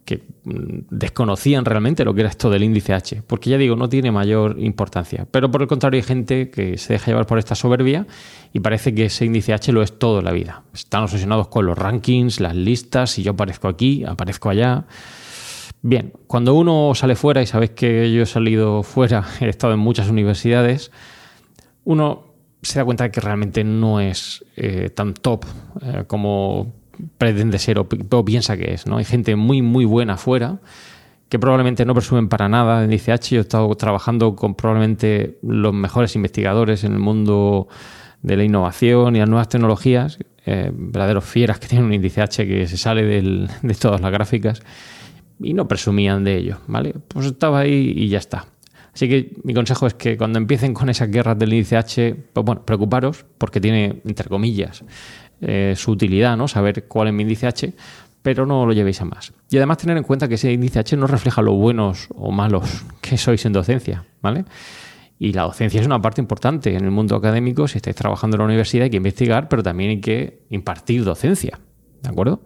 que 0.06 0.24
mm, 0.44 0.88
desconocían 0.90 1.66
realmente 1.66 2.04
lo 2.04 2.14
que 2.14 2.22
era 2.22 2.30
esto 2.30 2.50
del 2.50 2.64
índice 2.64 2.94
H, 2.94 3.24
porque 3.26 3.50
ya 3.50 3.58
digo, 3.58 3.76
no 3.76 3.90
tiene 3.90 4.12
mayor 4.12 4.60
importancia. 4.60 5.28
Pero 5.32 5.50
por 5.50 5.62
el 5.62 5.68
contrario 5.68 6.00
hay 6.00 6.04
gente 6.04 6.50
que 6.50 6.78
se 6.78 6.94
deja 6.94 7.08
llevar 7.08 7.26
por 7.26 7.40
esta 7.40 7.56
soberbia 7.56 8.06
y 8.52 8.60
parece 8.60 8.94
que 8.94 9.06
ese 9.06 9.26
índice 9.26 9.54
H 9.54 9.72
lo 9.72 9.82
es 9.82 9.98
todo 9.98 10.20
en 10.20 10.26
la 10.26 10.32
vida. 10.32 10.64
Están 10.74 11.04
obsesionados 11.04 11.48
con 11.48 11.66
los 11.66 11.78
rankings, 11.78 12.40
las 12.40 12.56
listas, 12.56 13.12
si 13.12 13.24
yo 13.24 13.32
aparezco 13.32 13.68
aquí, 13.68 14.04
aparezco 14.06 14.50
allá. 14.50 14.86
Bien, 15.82 16.14
cuando 16.28 16.54
uno 16.54 16.94
sale 16.96 17.16
fuera, 17.16 17.42
y 17.42 17.46
sabéis 17.46 17.72
que 17.72 18.12
yo 18.14 18.24
he 18.24 18.26
salido 18.26 18.84
fuera, 18.84 19.26
he 19.42 19.50
estado 19.50 19.74
en 19.74 19.80
muchas 19.80 20.10
universidades, 20.10 20.92
uno 21.86 22.34
se 22.62 22.80
da 22.80 22.86
cuenta 22.86 23.04
de 23.04 23.12
que 23.12 23.20
realmente 23.20 23.64
no 23.64 24.00
es 24.00 24.46
eh, 24.56 24.90
tan 24.90 25.14
top 25.14 25.46
eh, 25.82 26.06
como 26.08 26.83
pretende 27.18 27.60
ser 27.60 27.80
o, 27.80 27.88
piensa 28.26 28.58
que 28.58 28.74
es. 28.74 28.88
¿no? 28.88 28.98
Hay 28.98 29.06
gente 29.06 29.36
muy, 29.36 29.62
muy 29.62 29.86
buena 29.86 30.14
afuera 30.14 30.60
que 31.30 31.40
probablemente 31.40 31.86
no 31.86 31.96
presumen 31.96 32.30
para 32.30 32.48
nada. 32.48 32.86
Dice 32.86 33.12
H, 33.12 33.36
yo 33.36 33.42
he 33.42 33.44
estado 33.44 33.74
trabajando 33.76 34.36
con 34.36 34.56
probablemente 34.56 35.40
los 35.42 35.74
mejores 35.74 36.16
investigadores 36.16 36.84
en 36.84 36.94
el 36.94 37.00
mundo 37.00 37.68
de 38.22 38.38
la 38.38 38.44
innovación 38.44 39.16
y 39.16 39.20
las 39.20 39.28
nuevas 39.28 39.50
tecnologías, 39.50 40.20
eh, 40.46 40.72
verdaderos 40.74 41.26
fieras 41.26 41.60
que 41.60 41.68
tienen 41.68 41.88
un 41.88 41.94
índice 41.94 42.22
H 42.22 42.48
que 42.48 42.68
se 42.68 42.78
sale 42.78 43.04
de 43.04 43.76
todas 43.80 44.00
las 44.00 44.12
gráficas. 44.12 44.62
y 45.40 45.54
no 45.54 45.68
presumían 45.68 46.24
de 46.24 46.38
ello, 46.38 46.60
¿vale? 46.68 46.94
Pues 47.08 47.26
estaba 47.26 47.60
ahí 47.60 47.94
y 47.98 48.08
ya 48.08 48.20
está. 48.20 48.46
Así 48.94 49.10
que 49.10 49.34
mi 49.44 49.54
consejo 49.54 49.88
es 49.88 49.96
que 49.96 50.18
cuando 50.18 50.38
empiecen 50.38 50.74
con 50.74 50.88
esas 50.90 51.10
guerras 51.10 51.38
del 51.40 51.52
índice 51.52 51.78
H, 51.78 52.16
pues 52.32 52.46
bueno, 52.46 52.64
preocuparos 52.64 53.26
porque 53.40 53.60
tiene, 53.60 54.02
entre 54.06 54.30
comillas, 54.30 54.84
eh, 55.46 55.74
su 55.76 55.92
utilidad, 55.92 56.38
¿no? 56.38 56.48
Saber 56.48 56.88
cuál 56.88 57.10
es 57.10 57.14
mi 57.14 57.24
índice 57.24 57.48
H, 57.48 57.74
pero 58.22 58.46
no 58.46 58.66
lo 58.66 58.74
llevéis 58.74 59.02
a 59.02 59.06
más. 59.06 59.34
Y 59.50 59.58
además 59.58 59.78
tener 59.78 59.98
en 59.98 60.04
cuenta 60.04 60.28
que 60.28 60.36
ese 60.36 60.52
índice 60.52 60.80
H 60.80 60.98
no 60.98 61.08
refleja 61.08 61.42
lo 61.42 61.54
buenos 61.54 62.08
o 62.16 62.32
malos 62.32 62.86
que 63.02 63.18
sois 63.18 63.46
en 63.46 63.54
docencia, 63.54 64.06
¿vale? 64.22 64.46
Y 65.20 65.34
la 65.34 65.44
docencia 65.44 65.80
es 65.80 65.86
una 65.86 66.02
parte 66.02 66.22
importante 66.22 66.76
en 66.76 66.84
el 66.84 66.92
mundo 66.92 67.16
académico. 67.16 67.68
Si 67.68 67.78
estáis 67.78 67.96
trabajando 67.96 68.36
en 68.36 68.40
la 68.40 68.46
universidad 68.46 68.86
hay 68.86 68.90
que 68.90 68.98
investigar, 68.98 69.48
pero 69.48 69.62
también 69.64 69.92
hay 69.92 70.02
que 70.02 70.40
impartir 70.50 71.04
docencia. 71.04 71.60
¿De 72.02 72.10
acuerdo? 72.10 72.42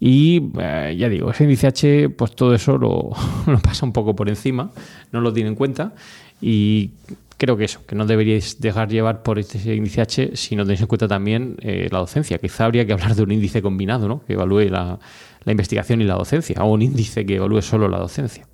Y 0.00 0.50
eh, 0.58 0.96
ya 0.98 1.10
digo, 1.10 1.30
ese 1.30 1.44
índice 1.44 1.66
H, 1.66 2.08
pues 2.10 2.34
todo 2.34 2.54
eso 2.54 2.78
lo, 2.78 3.10
lo, 3.46 3.58
pasa 3.58 3.84
un 3.84 3.92
poco 3.92 4.16
por 4.16 4.28
encima, 4.28 4.70
no 5.12 5.20
lo 5.20 5.32
tiene 5.32 5.50
en 5.50 5.54
cuenta. 5.54 5.92
Y 6.40 6.92
creo 7.36 7.56
que 7.56 7.64
eso, 7.64 7.84
que 7.86 7.94
no 7.94 8.06
deberíais 8.06 8.60
dejar 8.60 8.88
llevar 8.88 9.22
por 9.22 9.38
este 9.38 9.74
índice 9.74 10.00
H 10.00 10.30
si 10.34 10.56
no 10.56 10.64
tenéis 10.64 10.80
en 10.80 10.86
cuenta 10.86 11.08
también 11.08 11.56
eh, 11.60 11.88
la 11.90 11.98
docencia. 11.98 12.38
Quizá 12.38 12.66
habría 12.66 12.86
que 12.86 12.92
hablar 12.92 13.14
de 13.14 13.22
un 13.22 13.32
índice 13.32 13.62
combinado, 13.62 14.08
¿no? 14.08 14.24
Que 14.24 14.34
evalúe 14.34 14.70
la, 14.70 14.98
la 15.44 15.52
investigación 15.52 16.00
y 16.00 16.04
la 16.04 16.14
docencia, 16.14 16.62
o 16.62 16.72
un 16.72 16.82
índice 16.82 17.24
que 17.24 17.36
evalúe 17.36 17.62
solo 17.62 17.88
la 17.88 17.98
docencia. 17.98 18.46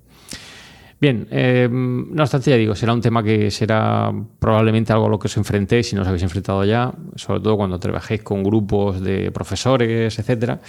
Bien, 0.99 1.27
eh, 1.31 1.67
no 1.67 2.21
obstante, 2.21 2.51
ya 2.51 2.57
digo, 2.57 2.75
será 2.75 2.93
un 2.93 3.01
tema 3.01 3.23
que 3.23 3.49
será 3.49 4.13
probablemente 4.37 4.93
algo 4.93 5.07
a 5.07 5.09
lo 5.09 5.17
que 5.17 5.25
os 5.25 5.35
enfrentéis 5.35 5.87
si 5.87 5.95
no 5.95 6.03
os 6.03 6.07
habéis 6.07 6.21
enfrentado 6.21 6.63
ya, 6.63 6.93
sobre 7.15 7.39
todo 7.39 7.57
cuando 7.57 7.79
trabajéis 7.79 8.21
con 8.21 8.43
grupos 8.43 9.01
de 9.01 9.31
profesores, 9.31 10.19
etcétera, 10.19 10.61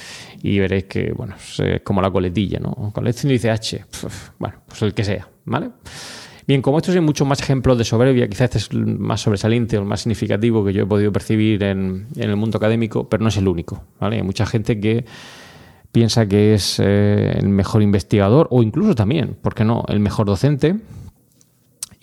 y 0.42 0.58
veréis 0.58 0.84
que, 0.84 1.12
bueno, 1.12 1.34
es 1.36 1.82
como 1.82 2.00
la 2.00 2.10
coletilla, 2.10 2.58
¿no? 2.60 2.90
Con 2.94 3.06
este 3.08 3.26
índice 3.26 3.50
H, 3.50 3.84
bueno, 4.38 4.56
pues 4.66 4.80
el 4.80 4.94
que 4.94 5.04
sea, 5.04 5.28
¿vale? 5.44 5.68
Bien, 6.46 6.60
como 6.60 6.78
estos 6.78 6.94
hay 6.94 7.00
muchos 7.00 7.26
más 7.26 7.40
ejemplos 7.40 7.78
de 7.78 7.84
soberbia, 7.84 8.28
quizás 8.28 8.44
este 8.54 8.58
es 8.58 8.70
el 8.72 8.98
más 8.98 9.20
sobresaliente 9.20 9.78
o 9.78 9.82
el 9.82 9.86
más 9.86 10.00
significativo 10.00 10.64
que 10.64 10.72
yo 10.72 10.82
he 10.82 10.86
podido 10.86 11.12
percibir 11.12 11.62
en, 11.62 12.06
en 12.16 12.30
el 12.30 12.36
mundo 12.36 12.58
académico, 12.58 13.08
pero 13.08 13.22
no 13.22 13.28
es 13.28 13.36
el 13.36 13.46
único, 13.46 13.84
¿vale? 14.00 14.16
Hay 14.16 14.22
mucha 14.22 14.44
gente 14.46 14.80
que 14.80 15.04
piensa 15.92 16.26
que 16.26 16.54
es 16.54 16.80
eh, 16.80 17.34
el 17.38 17.48
mejor 17.48 17.82
investigador 17.82 18.48
o 18.50 18.62
incluso 18.62 18.94
también, 18.94 19.36
¿por 19.40 19.54
qué 19.54 19.64
no?, 19.64 19.84
el 19.88 20.00
mejor 20.00 20.26
docente. 20.26 20.76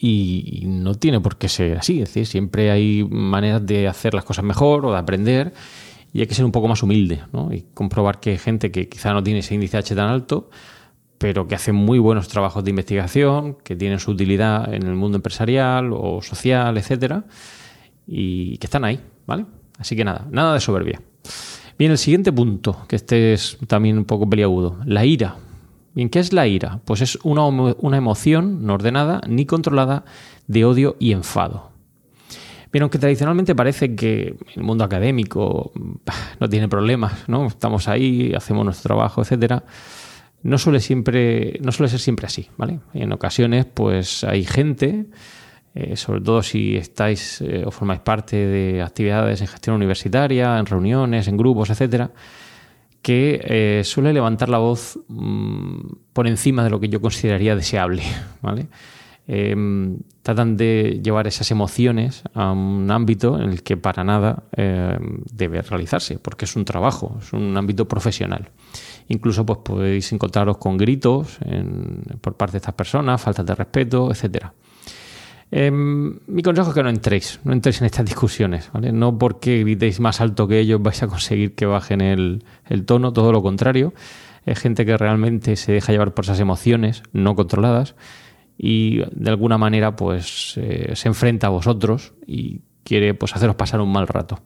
Y, 0.01 0.63
no 0.65 0.95
tiene 0.95 1.19
por 1.19 1.37
qué 1.37 1.49
ser 1.49 1.77
así, 1.77 2.01
es 2.01 2.09
decir, 2.09 2.25
siempre 2.25 2.71
hay 2.71 3.03
maneras 3.03 3.65
de 3.65 3.85
hacer 3.85 4.13
las 4.13 4.23
cosas 4.23 4.45
mejor 4.45 4.85
o 4.85 4.93
de 4.93 4.97
aprender 4.97 5.51
y 6.13 6.21
hay 6.21 6.27
que 6.27 6.35
ser 6.35 6.45
un 6.45 6.53
poco 6.53 6.69
más 6.69 6.81
humilde 6.83 7.21
¿no? 7.33 7.51
y 7.51 7.65
comprobar 7.73 8.21
que 8.21 8.37
gente 8.37 8.71
que 8.71 8.87
quizá 8.87 9.11
no 9.11 9.21
tiene 9.21 9.39
ese 9.39 9.55
índice 9.55 9.75
H 9.77 9.93
tan 9.95 10.07
alto, 10.07 10.49
pero 11.19 11.47
que 11.47 11.55
hace 11.55 11.73
muy 11.73 11.99
buenos 11.99 12.29
trabajos 12.29 12.63
de 12.63 12.71
investigación, 12.71 13.57
que 13.63 13.75
tienen 13.75 13.99
su 13.99 14.11
utilidad 14.11 14.73
en 14.73 14.87
el 14.87 14.95
mundo 14.95 15.17
empresarial 15.17 15.91
o 15.93 16.21
social, 16.21 16.77
etcétera, 16.77 17.25
y 18.07 18.57
que 18.57 18.67
están 18.67 18.85
ahí, 18.85 19.01
¿vale? 19.27 19.45
Así 19.77 19.95
que 19.95 20.05
nada, 20.05 20.25
nada 20.31 20.53
de 20.53 20.61
soberbia. 20.61 21.01
Bien, 21.77 21.91
el 21.91 21.97
siguiente 21.97 22.31
punto, 22.31 22.85
que 22.87 22.95
este 22.95 23.33
es 23.33 23.57
también 23.67 23.97
un 23.97 24.05
poco 24.05 24.29
peliagudo, 24.29 24.77
la 24.85 25.05
ira. 25.05 25.35
Bien, 25.93 26.09
¿qué 26.09 26.19
es 26.19 26.31
la 26.31 26.47
ira? 26.47 26.79
Pues 26.85 27.01
es 27.01 27.17
una, 27.23 27.45
una 27.45 27.97
emoción 27.97 28.65
no 28.65 28.75
ordenada 28.75 29.21
ni 29.27 29.45
controlada 29.45 30.05
de 30.47 30.63
odio 30.63 30.95
y 30.99 31.11
enfado. 31.11 31.69
Bien, 32.71 32.83
aunque 32.83 32.99
tradicionalmente 32.99 33.55
parece 33.55 33.95
que 33.95 34.37
el 34.55 34.63
mundo 34.63 34.85
académico 34.85 35.73
no 36.39 36.47
tiene 36.47 36.69
problemas, 36.69 37.27
¿no? 37.27 37.47
Estamos 37.47 37.89
ahí, 37.89 38.33
hacemos 38.33 38.63
nuestro 38.63 38.89
trabajo, 38.89 39.21
etcétera. 39.21 39.63
No 40.41 40.57
suele 40.57 40.79
siempre, 40.79 41.59
no 41.61 41.71
suele 41.71 41.89
ser 41.89 41.99
siempre 41.99 42.25
así, 42.25 42.47
¿vale? 42.57 42.79
En 42.93 43.11
ocasiones, 43.11 43.65
pues 43.65 44.23
hay 44.23 44.45
gente 44.45 45.07
eh, 45.75 45.95
sobre 45.95 46.21
todo 46.21 46.41
si 46.41 46.75
estáis 46.77 47.41
eh, 47.41 47.63
o 47.65 47.71
formáis 47.71 48.01
parte 48.01 48.35
de 48.35 48.81
actividades 48.81 49.41
en 49.41 49.47
gestión 49.47 49.75
universitaria, 49.75 50.57
en 50.57 50.65
reuniones, 50.65 51.27
en 51.27 51.37
grupos, 51.37 51.69
etcétera, 51.69 52.11
que 53.01 53.39
eh, 53.43 53.83
suele 53.85 54.11
levantar 54.11 54.49
la 54.49 54.57
voz 54.57 54.99
mm, 55.07 56.11
por 56.11 56.27
encima 56.27 56.63
de 56.63 56.71
lo 56.71 56.79
que 56.79 56.89
yo 56.89 56.99
consideraría 57.01 57.55
deseable. 57.55 58.03
¿vale? 58.41 58.67
Em, 59.31 59.99
tratan 60.23 60.57
de 60.57 61.01
llevar 61.03 61.27
esas 61.27 61.51
emociones 61.51 62.23
a 62.33 62.51
un 62.51 62.89
ámbito 62.89 63.39
en 63.39 63.51
el 63.51 63.61
que 63.61 63.77
para 63.77 64.03
nada 64.03 64.41
em, 64.57 65.19
debe 65.31 65.61
realizarse, 65.61 66.17
porque 66.17 66.45
es 66.45 66.55
un 66.55 66.65
trabajo, 66.65 67.19
es 67.21 67.31
un 67.31 67.55
ámbito 67.55 67.87
profesional. 67.87 68.49
Incluso 69.07 69.45
pues, 69.45 69.59
podéis 69.63 70.11
encontraros 70.13 70.57
con 70.57 70.77
gritos 70.77 71.37
por 72.21 72.37
parte 72.37 72.53
de 72.53 72.57
estas 72.57 72.73
personas, 72.73 73.21
faltas 73.21 73.45
de 73.45 73.53
respeto, 73.53 74.09
etcétera. 74.09 74.51
Em, 75.51 76.19
mi 76.25 76.41
consejo 76.41 76.69
es 76.69 76.73
que 76.73 76.81
no 76.81 76.89
entréis, 76.89 77.39
no 77.43 77.53
entréis 77.53 77.81
en 77.81 77.85
estas 77.85 78.05
discusiones. 78.05 78.71
No 78.73 79.15
porque 79.19 79.59
gritéis 79.59 79.99
más 79.99 80.21
alto 80.21 80.47
que 80.47 80.57
ellos 80.57 80.81
vais 80.81 81.03
a 81.03 81.07
conseguir 81.07 81.53
que 81.53 81.67
bajen 81.67 82.01
el, 82.01 82.41
tono, 82.87 83.13
todo 83.13 83.31
lo 83.31 83.43
contrario. 83.43 83.93
Es 84.47 84.57
gente 84.57 84.87
que 84.87 84.97
realmente 84.97 85.55
se 85.55 85.71
deja 85.71 85.91
llevar 85.91 86.15
por 86.15 86.25
esas 86.25 86.39
emociones 86.39 87.03
no 87.13 87.35
controladas 87.35 87.93
y 88.61 88.97
de 89.11 89.29
alguna 89.29 89.57
manera 89.57 89.95
pues 89.95 90.55
eh, 90.57 90.91
se 90.93 91.07
enfrenta 91.07 91.47
a 91.47 91.49
vosotros 91.49 92.13
y 92.27 92.59
quiere 92.83 93.13
pues 93.13 93.33
haceros 93.33 93.55
pasar 93.55 93.79
un 93.79 93.89
mal 93.89 94.05
rato. 94.05 94.41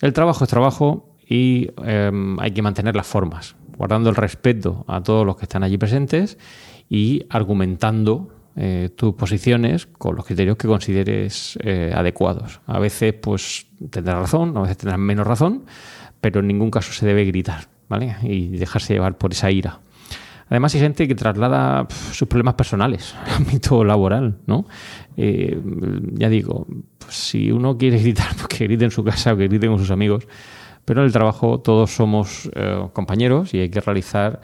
El 0.00 0.12
trabajo 0.12 0.44
es 0.44 0.50
trabajo 0.50 1.16
y 1.28 1.68
em, 1.84 2.38
hay 2.38 2.52
que 2.52 2.62
mantener 2.62 2.94
las 2.94 3.06
formas, 3.06 3.56
guardando 3.76 4.10
el 4.10 4.16
respeto 4.16 4.84
a 4.86 5.02
todos 5.02 5.26
los 5.26 5.36
que 5.36 5.46
están 5.46 5.64
allí 5.64 5.76
presentes 5.76 6.38
y 6.88 7.26
argumentando 7.28 8.28
eh, 8.54 8.90
tus 8.94 9.14
posiciones 9.14 9.86
con 9.86 10.14
los 10.14 10.24
criterios 10.24 10.56
que 10.56 10.68
consideres 10.68 11.58
eh, 11.64 11.92
adecuados. 11.92 12.60
A 12.66 12.78
veces 12.78 13.12
pues 13.12 13.66
tendrás 13.90 14.20
razón, 14.20 14.56
a 14.56 14.60
veces 14.60 14.76
tendrás 14.76 15.00
menos 15.00 15.26
razón, 15.26 15.64
pero 16.20 16.38
en 16.38 16.46
ningún 16.46 16.70
caso 16.70 16.92
se 16.92 17.04
debe 17.04 17.24
gritar 17.24 17.66
¿vale? 17.88 18.14
y 18.22 18.56
dejarse 18.56 18.94
llevar 18.94 19.18
por 19.18 19.32
esa 19.32 19.50
ira. 19.50 19.80
Además 20.48 20.74
hay 20.74 20.80
gente 20.80 21.08
que 21.08 21.14
traslada 21.14 21.86
sus 22.12 22.28
problemas 22.28 22.54
personales 22.54 23.14
al 23.24 23.34
ámbito 23.34 23.84
laboral, 23.84 24.38
¿no? 24.46 24.66
Eh, 25.16 25.60
ya 26.12 26.28
digo, 26.28 26.66
pues, 26.98 27.14
si 27.14 27.50
uno 27.50 27.76
quiere 27.76 27.98
gritar, 27.98 28.28
pues 28.36 28.46
que 28.48 28.64
grite 28.64 28.84
en 28.84 28.90
su 28.90 29.04
casa 29.04 29.32
o 29.32 29.36
que 29.36 29.48
grite 29.48 29.66
con 29.66 29.78
sus 29.78 29.90
amigos, 29.90 30.26
pero 30.84 31.00
en 31.00 31.06
el 31.06 31.12
trabajo 31.12 31.58
todos 31.58 31.90
somos 31.90 32.48
compañeros 32.92 33.52
y 33.54 33.58
hay 33.58 33.70
que 33.70 33.80
realizar 33.80 34.40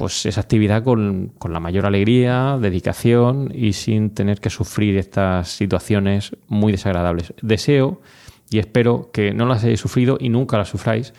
pues 0.00 0.24
esa 0.24 0.40
actividad 0.40 0.82
con, 0.82 1.34
la 1.46 1.60
mayor 1.60 1.84
alegría, 1.84 2.56
dedicación 2.58 3.52
y 3.54 3.74
sin 3.74 4.14
tener 4.14 4.40
que 4.40 4.48
sufrir 4.48 4.96
estas 4.96 5.48
situaciones 5.48 6.34
muy 6.48 6.72
desagradables. 6.72 7.34
Deseo 7.42 8.00
y 8.48 8.60
espero 8.60 9.10
que 9.12 9.34
no 9.34 9.44
las 9.44 9.62
hayáis 9.62 9.80
sufrido 9.80 10.16
y 10.18 10.30
nunca 10.30 10.56
las 10.56 10.70
sufráis 10.70 11.12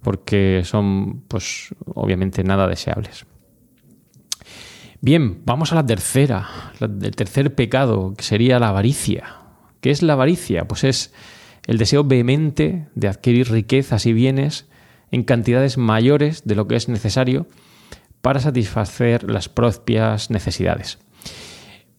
porque 0.00 0.62
son 0.64 1.24
pues 1.28 1.74
obviamente 1.84 2.42
nada 2.42 2.66
deseables. 2.66 3.26
Bien, 5.04 5.42
vamos 5.44 5.72
a 5.72 5.74
la 5.74 5.84
tercera, 5.84 6.46
el 6.78 7.16
tercer 7.16 7.56
pecado, 7.56 8.14
que 8.16 8.22
sería 8.22 8.60
la 8.60 8.68
avaricia. 8.68 9.34
¿Qué 9.80 9.90
es 9.90 10.00
la 10.00 10.12
avaricia? 10.12 10.68
Pues 10.68 10.84
es 10.84 11.12
el 11.66 11.76
deseo 11.76 12.04
vehemente 12.04 12.86
de 12.94 13.08
adquirir 13.08 13.50
riquezas 13.50 14.06
y 14.06 14.12
bienes 14.12 14.68
en 15.10 15.24
cantidades 15.24 15.76
mayores 15.76 16.44
de 16.44 16.54
lo 16.54 16.68
que 16.68 16.76
es 16.76 16.88
necesario 16.88 17.48
para 18.20 18.38
satisfacer 18.38 19.28
las 19.28 19.48
propias 19.48 20.30
necesidades. 20.30 21.00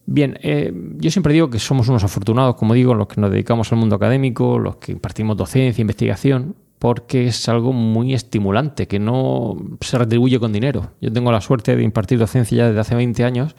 Bien, 0.06 0.40
eh, 0.42 0.72
yo 0.96 1.12
siempre 1.12 1.34
digo 1.34 1.50
que 1.50 1.60
somos 1.60 1.90
unos 1.90 2.06
afortunados, 2.06 2.56
como 2.56 2.74
digo, 2.74 2.94
los 2.94 3.08
que 3.08 3.20
nos 3.20 3.32
dedicamos 3.32 3.70
al 3.74 3.80
mundo 3.80 3.98
académico, 3.98 4.58
los 4.60 4.78
que 4.78 4.94
impartimos 4.94 5.36
docencia, 5.36 5.82
investigación, 5.82 6.56
porque 6.84 7.28
es 7.28 7.48
algo 7.48 7.72
muy 7.72 8.14
estimulante, 8.14 8.90
que 8.90 9.00
no 9.00 9.56
se 9.80 9.98
retribuye 9.98 10.38
con 10.38 10.52
dinero. 10.52 10.92
Yo 11.00 11.14
tengo 11.14 11.32
la 11.32 11.40
suerte 11.40 11.78
de 11.78 11.82
impartir 11.82 12.20
docencia 12.20 12.58
ya 12.58 12.68
desde 12.68 12.82
hace 12.82 12.94
20 12.94 13.24
años 13.24 13.56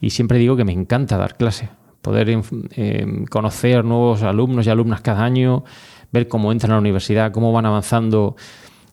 y 0.00 0.08
siempre 0.08 0.38
digo 0.38 0.56
que 0.56 0.64
me 0.64 0.72
encanta 0.72 1.18
dar 1.18 1.36
clase, 1.36 1.68
poder 2.00 2.30
eh, 2.30 3.06
conocer 3.28 3.84
nuevos 3.84 4.22
alumnos 4.22 4.66
y 4.66 4.70
alumnas 4.70 5.02
cada 5.02 5.26
año, 5.26 5.64
ver 6.10 6.26
cómo 6.26 6.52
entran 6.52 6.70
a 6.70 6.76
la 6.76 6.80
universidad, 6.80 7.32
cómo 7.32 7.52
van 7.52 7.66
avanzando 7.66 8.34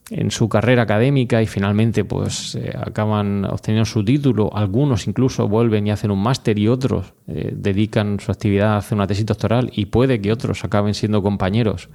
en 0.09 0.31
su 0.31 0.49
carrera 0.49 0.81
académica 0.81 1.41
y 1.41 1.47
finalmente 1.47 2.03
pues 2.03 2.55
eh, 2.55 2.73
acaban 2.77 3.45
obteniendo 3.45 3.85
su 3.85 4.03
título. 4.03 4.49
Algunos 4.53 5.07
incluso 5.07 5.47
vuelven 5.47 5.87
y 5.87 5.91
hacen 5.91 6.11
un 6.11 6.21
máster 6.21 6.59
y 6.59 6.67
otros 6.67 7.13
eh, 7.29 7.53
dedican 7.55 8.19
su 8.19 8.33
actividad 8.33 8.73
a 8.73 8.77
hacer 8.79 8.97
una 8.97 9.07
tesis 9.07 9.25
doctoral 9.25 9.71
y 9.73 9.85
puede 9.85 10.19
que 10.19 10.33
otros 10.33 10.65
acaben 10.65 10.93
siendo 10.93 11.23
compañeros 11.23 11.87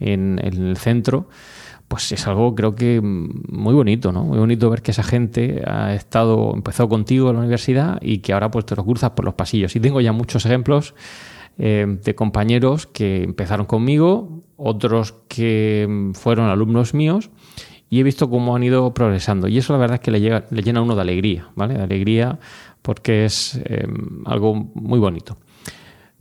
en, 0.00 0.40
el 0.42 0.76
centro. 0.76 1.28
Pues 1.86 2.12
es 2.12 2.26
algo 2.26 2.54
creo 2.54 2.74
que 2.74 3.00
muy 3.00 3.74
bonito, 3.74 4.12
¿no? 4.12 4.24
Muy 4.24 4.38
bonito 4.38 4.68
ver 4.68 4.82
que 4.82 4.90
esa 4.90 5.02
gente 5.02 5.62
ha 5.66 5.94
estado, 5.94 6.52
empezó 6.54 6.88
contigo 6.88 7.30
en 7.30 7.36
la 7.36 7.40
universidad 7.40 7.98
y 8.02 8.18
que 8.18 8.34
ahora 8.34 8.50
pues 8.50 8.66
te 8.66 8.76
lo 8.76 8.84
cruzas 8.84 9.10
por 9.12 9.24
los 9.24 9.34
pasillos. 9.34 9.74
Y 9.74 9.80
tengo 9.80 10.00
ya 10.02 10.12
muchos 10.12 10.44
ejemplos 10.44 10.94
eh, 11.58 11.86
de 12.04 12.14
compañeros 12.14 12.86
que 12.86 13.22
empezaron 13.22 13.64
conmigo, 13.64 14.42
otros 14.56 15.14
que 15.28 16.12
fueron 16.12 16.50
alumnos 16.50 16.92
míos 16.92 17.30
y 17.90 18.00
he 18.00 18.02
visto 18.02 18.28
cómo 18.28 18.54
han 18.54 18.62
ido 18.62 18.92
progresando. 18.92 19.48
Y 19.48 19.58
eso 19.58 19.72
la 19.72 19.78
verdad 19.78 19.94
es 19.94 20.00
que 20.00 20.10
le, 20.10 20.20
llega, 20.20 20.44
le 20.50 20.62
llena 20.62 20.80
a 20.80 20.82
uno 20.82 20.94
de 20.94 21.00
alegría, 21.00 21.48
¿vale? 21.54 21.74
De 21.74 21.82
alegría 21.82 22.38
porque 22.82 23.24
es 23.24 23.60
em, 23.64 24.22
algo 24.24 24.54
muy 24.54 24.98
bonito. 24.98 25.38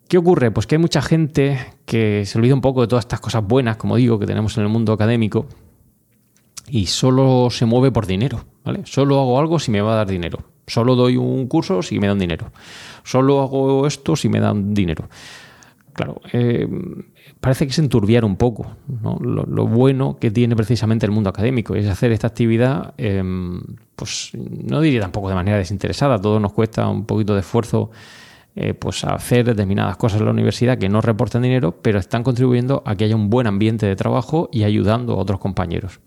¿Qué 0.07 0.17
ocurre? 0.17 0.51
Pues 0.51 0.67
que 0.67 0.75
hay 0.75 0.79
mucha 0.79 1.01
gente 1.01 1.59
que 1.85 2.25
se 2.25 2.37
olvida 2.37 2.53
un 2.53 2.61
poco 2.61 2.81
de 2.81 2.87
todas 2.87 3.03
estas 3.03 3.19
cosas 3.19 3.43
buenas, 3.45 3.77
como 3.77 3.97
digo, 3.97 4.19
que 4.19 4.25
tenemos 4.25 4.57
en 4.57 4.63
el 4.63 4.69
mundo 4.69 4.93
académico 4.93 5.47
y 6.69 6.85
solo 6.85 7.49
se 7.49 7.65
mueve 7.65 7.91
por 7.91 8.05
dinero. 8.05 8.45
Solo 8.85 9.19
hago 9.19 9.39
algo 9.39 9.59
si 9.59 9.71
me 9.71 9.81
va 9.81 9.93
a 9.93 9.95
dar 9.97 10.07
dinero. 10.07 10.39
Solo 10.65 10.95
doy 10.95 11.17
un 11.17 11.47
curso 11.47 11.81
si 11.81 11.99
me 11.99 12.07
dan 12.07 12.19
dinero. 12.19 12.51
Solo 13.03 13.41
hago 13.41 13.87
esto 13.87 14.15
si 14.15 14.29
me 14.29 14.39
dan 14.39 14.73
dinero. 14.73 15.09
Claro, 15.93 16.21
eh, 16.31 16.67
parece 17.39 17.65
que 17.65 17.71
es 17.71 17.79
enturbiar 17.79 18.23
un 18.23 18.35
poco 18.35 18.67
lo, 19.19 19.65
bueno 19.65 20.17
que 20.19 20.29
tiene 20.29 20.55
precisamente 20.55 21.07
el 21.07 21.11
mundo 21.11 21.31
académico, 21.31 21.73
es 21.73 21.87
hacer 21.87 22.11
esta 22.11 22.27
actividad, 22.27 22.93
em, 22.97 23.59
pues 23.95 24.29
no 24.35 24.79
diría 24.79 25.01
tampoco 25.01 25.27
de 25.29 25.33
manera 25.33 25.57
desinteresada, 25.57 26.21
todo 26.21 26.39
nos 26.39 26.53
cuesta 26.53 26.87
un 26.87 27.05
poquito 27.05 27.33
de 27.33 27.39
esfuerzo 27.39 27.89
eh, 28.59 28.73
pues 28.73 29.03
hacer 29.03 29.45
determinadas 29.45 29.97
cosas 29.97 30.19
en 30.19 30.25
la 30.25 30.31
universidad 30.31 30.79
que 30.79 30.89
no 30.89 30.99
reportan 30.99 31.43
dinero, 31.43 31.79
pero 31.83 31.99
están 31.99 32.23
contribuyendo 32.23 32.81
a 32.87 32.95
que 32.95 33.03
haya 33.03 33.15
un 33.15 33.29
buen 33.29 33.45
ambiente 33.45 33.85
de 33.85 33.95
trabajo 33.95 34.49
y 34.51 34.63
ayudando 34.63 35.13
a 35.13 35.17
otros 35.17 35.39
compañeros. 35.39 35.99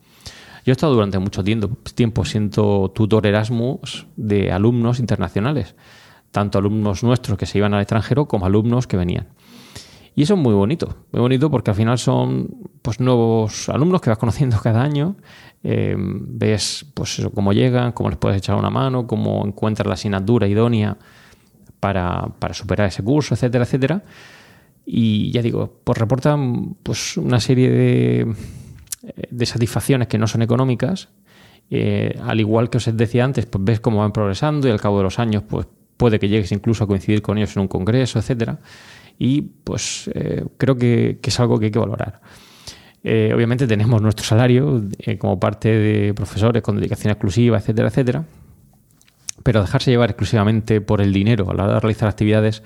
Yo 0.66 0.72
he 0.72 0.72
estado 0.72 0.94
durante 0.94 1.20
mucho 1.20 1.44
tiempo, 1.44 1.68
tiempo 1.94 2.24
siendo 2.24 2.90
tutor 2.92 3.24
Erasmus 3.28 4.08
de 4.16 4.50
alumnos 4.50 4.98
internacionales, 4.98 5.76
tanto 6.32 6.58
alumnos 6.58 7.04
nuestros 7.04 7.38
que 7.38 7.46
se 7.46 7.58
iban 7.58 7.72
al 7.72 7.82
extranjero 7.82 8.26
como 8.26 8.46
alumnos 8.46 8.88
que 8.88 8.96
venían. 8.96 9.28
Y 10.16 10.22
eso 10.24 10.34
es 10.34 10.40
muy 10.40 10.52
bonito, 10.52 10.96
muy 11.12 11.20
bonito 11.20 11.52
porque 11.52 11.70
al 11.70 11.76
final 11.76 12.00
son 12.00 12.48
pues, 12.82 12.98
nuevos 12.98 13.68
alumnos 13.68 14.00
que 14.00 14.10
vas 14.10 14.18
conociendo 14.18 14.58
cada 14.62 14.82
año, 14.82 15.14
eh, 15.62 15.94
ves 15.96 16.84
pues 16.94 17.22
cómo 17.32 17.52
llegan, 17.52 17.92
cómo 17.92 18.10
les 18.10 18.18
puedes 18.18 18.38
echar 18.38 18.56
una 18.56 18.70
mano, 18.70 19.06
cómo 19.06 19.46
encuentras 19.46 19.86
la 19.86 19.94
asignatura 19.94 20.48
idónea 20.48 20.98
para, 21.80 22.32
superar 22.52 22.88
ese 22.88 23.02
curso, 23.02 23.34
etcétera, 23.34 23.64
etcétera. 23.64 24.02
Y 24.86 25.30
ya 25.32 25.42
digo, 25.42 25.80
pues 25.84 25.98
reportan 25.98 26.76
pues, 26.82 27.16
una 27.16 27.40
serie 27.40 27.70
de, 27.70 28.34
de 29.30 29.46
satisfacciones 29.46 30.08
que 30.08 30.18
no 30.18 30.26
son 30.26 30.42
económicas. 30.42 31.08
Eh, 31.70 32.18
al 32.22 32.40
igual 32.40 32.68
que 32.70 32.78
os 32.78 32.96
decía 32.96 33.24
antes, 33.24 33.46
pues 33.46 33.64
ves 33.64 33.80
cómo 33.80 33.98
van 33.98 34.12
progresando 34.12 34.68
y 34.68 34.70
al 34.70 34.80
cabo 34.80 34.98
de 34.98 35.04
los 35.04 35.18
años 35.18 35.44
pues 35.48 35.66
puede 35.96 36.18
que 36.18 36.28
llegues 36.28 36.50
incluso 36.50 36.84
a 36.84 36.86
coincidir 36.86 37.22
con 37.22 37.38
ellos 37.38 37.54
en 37.56 37.62
un 37.62 37.68
congreso, 37.68 38.18
etcétera 38.18 38.58
y 39.20 39.42
pues 39.42 40.10
eh, 40.14 40.46
creo 40.56 40.76
que, 40.76 41.20
es 41.22 41.40
algo 41.40 41.60
que 41.60 41.66
hay 41.66 41.70
que 41.70 41.78
valorar. 41.78 42.22
Eh, 43.04 43.32
obviamente 43.34 43.66
tenemos 43.66 44.00
nuestro 44.00 44.24
salario 44.24 44.82
eh, 44.98 45.18
como 45.18 45.38
parte 45.38 45.68
de 45.68 46.14
profesores 46.14 46.62
con 46.62 46.76
dedicación 46.76 47.12
exclusiva, 47.12 47.58
etcétera, 47.58 47.88
etcétera, 47.88 48.24
pero 49.42 49.60
dejarse 49.60 49.90
llevar 49.90 50.10
exclusivamente 50.10 50.80
por 50.80 51.00
el 51.00 51.12
dinero 51.12 51.50
a 51.50 51.54
la 51.54 51.64
hora 51.64 51.74
de 51.74 51.80
realizar 51.80 52.08
actividades 52.08 52.62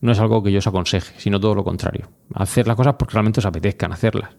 no 0.00 0.12
es 0.12 0.18
algo 0.18 0.42
que 0.42 0.52
yo 0.52 0.58
os 0.58 0.66
aconseje, 0.66 1.14
sino 1.18 1.40
todo 1.40 1.54
lo 1.54 1.64
contrario. 1.64 2.10
Hacer 2.34 2.66
las 2.66 2.76
cosas 2.76 2.94
porque 2.98 3.14
realmente 3.14 3.40
os 3.40 3.46
apetezcan 3.46 3.92
hacerlas. 3.92 4.30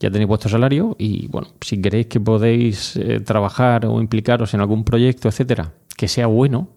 Ya 0.00 0.10
tenéis 0.10 0.28
vuestro 0.28 0.50
salario 0.50 0.96
y, 0.98 1.28
bueno, 1.28 1.48
si 1.60 1.80
queréis 1.80 2.06
que 2.06 2.20
podéis 2.20 2.98
trabajar 3.24 3.86
o 3.86 4.00
implicaros 4.00 4.52
en 4.52 4.60
algún 4.60 4.84
proyecto, 4.84 5.28
etcétera, 5.28 5.72
que 5.96 6.08
sea 6.08 6.26
bueno, 6.26 6.68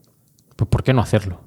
pues 0.56 0.70
¿por 0.70 0.84
qué 0.84 0.94
no 0.94 1.02
hacerlo? 1.02 1.42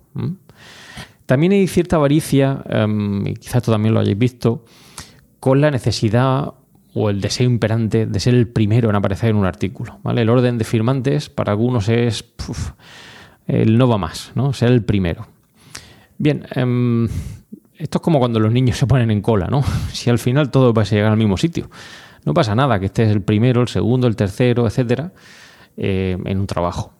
También 1.26 1.52
hay 1.52 1.66
cierta 1.66 1.96
avaricia, 1.96 2.62
em, 2.68 3.26
y 3.26 3.34
quizás 3.34 3.56
esto 3.56 3.72
también 3.72 3.94
lo 3.94 4.00
hayáis 4.00 4.18
visto, 4.18 4.64
con 5.40 5.60
la 5.60 5.70
necesidad 5.70 6.54
o 6.94 7.10
el 7.10 7.20
deseo 7.20 7.46
imperante 7.46 8.06
de 8.06 8.20
ser 8.20 8.34
el 8.34 8.48
primero 8.48 8.90
en 8.90 8.96
aparecer 8.96 9.30
en 9.30 9.36
un 9.36 9.46
artículo. 9.46 9.98
¿vale? 10.02 10.22
El 10.22 10.30
orden 10.30 10.58
de 10.58 10.64
firmantes 10.64 11.28
para 11.28 11.52
algunos 11.52 11.88
es 11.88 12.24
el 13.46 13.78
no 13.78 13.88
va 13.88 13.98
más, 13.98 14.32
¿no? 14.34 14.52
ser 14.52 14.70
el 14.70 14.84
primero. 14.84 15.26
Bien, 16.18 16.46
em, 16.54 17.08
esto 17.76 17.98
es 17.98 18.02
como 18.02 18.18
cuando 18.18 18.38
los 18.38 18.52
niños 18.52 18.76
se 18.76 18.86
ponen 18.86 19.10
en 19.10 19.22
cola, 19.22 19.48
¿no? 19.48 19.62
Si 19.92 20.10
al 20.10 20.18
final 20.18 20.50
todo 20.50 20.72
va 20.72 20.82
a 20.82 20.84
llegar 20.84 21.10
al 21.10 21.18
mismo 21.18 21.36
sitio. 21.36 21.70
No 22.24 22.34
pasa 22.34 22.54
nada 22.54 22.78
que 22.78 22.86
estés 22.86 23.10
el 23.10 23.22
primero, 23.22 23.62
el 23.62 23.68
segundo, 23.68 24.06
el 24.06 24.14
tercero, 24.14 24.66
etcétera, 24.66 25.12
eh, 25.76 26.16
en 26.24 26.38
un 26.38 26.46
trabajo 26.46 26.92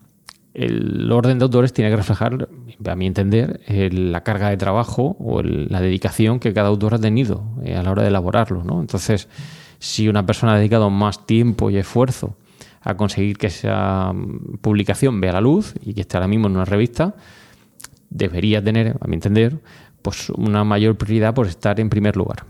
el 0.55 1.11
orden 1.11 1.38
de 1.38 1.44
autores 1.44 1.72
tiene 1.72 1.90
que 1.90 1.96
reflejar, 1.96 2.48
a 2.85 2.96
mi 2.96 3.07
entender, 3.07 3.61
la 3.68 4.22
carga 4.22 4.50
de 4.50 4.57
trabajo 4.57 5.16
o 5.18 5.42
la 5.42 5.81
dedicación 5.81 6.40
que 6.40 6.52
cada 6.52 6.68
autor 6.68 6.94
ha 6.94 6.98
tenido 6.98 7.44
eh, 7.64 7.76
a 7.76 7.83
la 7.83 7.90
hora 7.90 8.02
de 8.02 8.09
elaborarlo. 8.09 8.62
¿no? 8.62 8.81
Entonces, 8.81 9.28
si 9.82 10.08
una 10.08 10.24
persona 10.24 10.54
ha 10.54 10.58
dedicado 10.58 10.90
más 10.90 11.26
tiempo 11.26 11.68
y 11.68 11.76
esfuerzo 11.76 12.36
a 12.82 12.96
conseguir 12.96 13.36
que 13.36 13.48
esa 13.48 14.12
publicación 14.60 15.20
vea 15.20 15.32
la 15.32 15.40
luz 15.40 15.74
y 15.84 15.92
que 15.92 16.02
esté 16.02 16.16
ahora 16.16 16.28
mismo 16.28 16.46
en 16.46 16.54
una 16.54 16.64
revista, 16.64 17.16
debería 18.08 18.62
tener, 18.62 18.96
a 19.00 19.08
mi 19.08 19.14
entender, 19.14 19.58
pues 20.00 20.30
una 20.30 20.62
mayor 20.62 20.96
prioridad 20.96 21.34
por 21.34 21.48
estar 21.48 21.80
en 21.80 21.90
primer 21.90 22.16
lugar. 22.16 22.44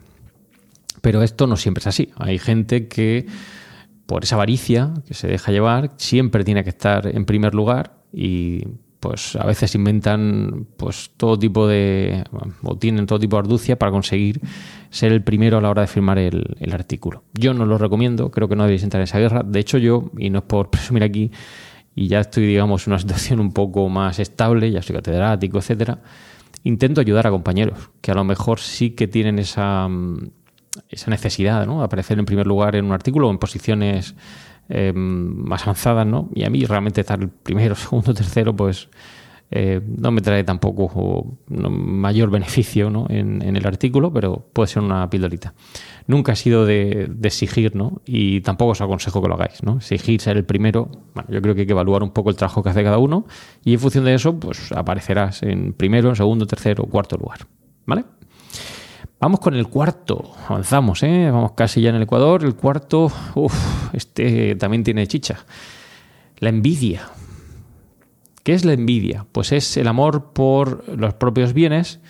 Pero 1.00 1.22
esto 1.22 1.46
no 1.46 1.56
siempre 1.56 1.80
es 1.80 1.86
así. 1.86 2.10
Hay 2.16 2.38
gente 2.38 2.86
que 2.86 3.24
por 4.04 4.24
esa 4.24 4.34
avaricia 4.34 4.92
que 5.08 5.14
se 5.14 5.26
deja 5.26 5.52
llevar, 5.52 5.92
siempre 5.96 6.44
tiene 6.44 6.62
que 6.64 6.70
estar 6.70 7.06
en 7.06 7.24
primer 7.24 7.54
lugar 7.54 7.94
y 8.12 8.62
pues 9.02 9.34
a 9.34 9.44
veces 9.44 9.74
inventan 9.74 10.68
pues 10.76 11.10
todo 11.16 11.36
tipo 11.36 11.66
de 11.66 12.22
o 12.62 12.76
tienen 12.76 13.04
todo 13.04 13.18
tipo 13.18 13.34
de 13.34 13.40
arducia 13.40 13.76
para 13.76 13.90
conseguir 13.90 14.40
ser 14.90 15.10
el 15.10 15.22
primero 15.24 15.58
a 15.58 15.60
la 15.60 15.70
hora 15.70 15.82
de 15.82 15.88
firmar 15.88 16.18
el, 16.18 16.72
artículo. 16.72 17.24
Yo 17.34 17.52
no 17.52 17.66
lo 17.66 17.78
recomiendo, 17.78 18.30
creo 18.30 18.48
que 18.48 18.54
no 18.54 18.62
debéis 18.62 18.84
entrar 18.84 19.00
en 19.00 19.04
esa 19.04 19.18
guerra. 19.18 19.42
De 19.44 19.58
hecho, 19.58 19.76
yo, 19.78 20.12
y 20.16 20.30
no 20.30 20.38
es 20.38 20.44
por 20.44 20.70
presumir 20.70 21.02
aquí, 21.02 21.32
y 21.96 22.06
ya 22.06 22.20
estoy, 22.20 22.46
digamos, 22.46 22.86
en 22.86 22.92
una 22.92 23.00
situación 23.00 23.40
un 23.40 23.52
poco 23.52 23.88
más 23.88 24.20
estable, 24.20 24.70
ya 24.70 24.82
soy 24.82 24.94
catedrático, 24.94 25.58
etcétera, 25.58 25.98
intento 26.62 27.00
ayudar 27.00 27.26
a 27.26 27.30
compañeros 27.30 27.90
que 28.00 28.12
a 28.12 28.14
lo 28.14 28.22
mejor 28.22 28.60
sí 28.60 28.90
que 28.90 29.08
tienen 29.08 29.40
esa 29.40 29.88
esa 30.88 31.10
necesidad 31.10 31.66
¿no? 31.66 31.82
aparecer 31.82 32.18
en 32.18 32.24
primer 32.24 32.46
lugar 32.46 32.76
en 32.76 32.86
un 32.86 32.92
artículo 32.92 33.28
o 33.28 33.30
en 33.30 33.38
posiciones 33.38 34.14
eh, 34.74 34.92
más 34.94 35.64
avanzadas, 35.64 36.06
¿no? 36.06 36.30
Y 36.35 36.44
a 36.44 36.50
mí 36.50 36.64
realmente 36.64 37.02
estar 37.02 37.20
el 37.20 37.28
primero, 37.28 37.74
segundo, 37.76 38.14
tercero, 38.14 38.56
pues 38.56 38.88
eh, 39.50 39.82
no 39.85 40.11
me 40.12 40.22
trae 40.22 40.44
tampoco 40.44 41.37
mayor 41.48 42.30
beneficio 42.30 42.88
¿no? 42.88 43.04
en, 43.11 43.42
el 43.42 43.66
artículo, 43.66 44.11
pero 44.11 44.48
puede 44.54 44.68
ser 44.68 44.82
una 44.82 45.11
pildorita. 45.11 45.52
Nunca 46.06 46.32
ha 46.32 46.37
sido 46.37 46.64
de, 46.64 47.12
exigir, 47.22 47.76
¿no? 47.76 48.00
Y 48.06 48.40
tampoco 48.40 48.70
os 48.70 48.80
aconsejo 48.80 49.20
que 49.20 49.28
lo 49.28 49.35
hagáis, 49.35 49.62
¿no? 49.62 49.76
Exigir 49.76 50.22
ser 50.22 50.38
el 50.38 50.46
primero, 50.46 50.90
bueno, 51.14 51.28
yo 51.30 51.42
creo 51.42 51.54
que 51.54 51.61
hay 51.61 51.66
que 51.66 51.72
evaluar 51.72 52.02
un 52.02 52.12
poco 52.12 52.30
el 52.30 52.37
trabajo 52.37 52.62
que 52.62 52.70
hace 52.70 52.82
cada 52.82 52.96
uno 52.96 53.26
y 53.62 53.74
en 53.74 53.78
función 53.78 54.06
de 54.06 54.14
eso, 54.14 54.40
pues 54.40 54.72
aparecerás 54.72 55.42
en 55.42 55.74
primero, 55.74 56.08
en 56.08 56.16
segundo, 56.16 56.46
tercero, 56.46 56.85
cuarto 56.87 57.18
lugar, 57.18 57.40
¿vale? 57.85 58.04
Vamos 59.22 59.38
con 59.38 59.54
el 59.54 59.68
cuarto, 59.68 60.32
avanzamos, 60.48 61.04
¿eh? 61.04 61.30
vamos 61.30 61.52
casi 61.52 61.80
ya 61.80 61.90
en 61.90 61.94
el 61.94 62.02
Ecuador. 62.02 62.42
El 62.42 62.56
cuarto, 62.56 63.04
uff, 63.37 63.94
este 63.94 64.56
también 64.56 64.82
tiene 64.82 65.06
chicha. 65.06 65.46
La 66.38 66.48
envidia. 66.48 67.02
¿Qué 68.42 68.52
es 68.52 68.64
la 68.64 68.72
envidia? 68.72 69.24
Pues 69.30 69.52
es 69.52 69.76
el 69.76 69.87
amor 69.87 70.32
por 70.32 70.98
los 70.98 71.14
propios 71.14 71.52
bienes 71.52 72.00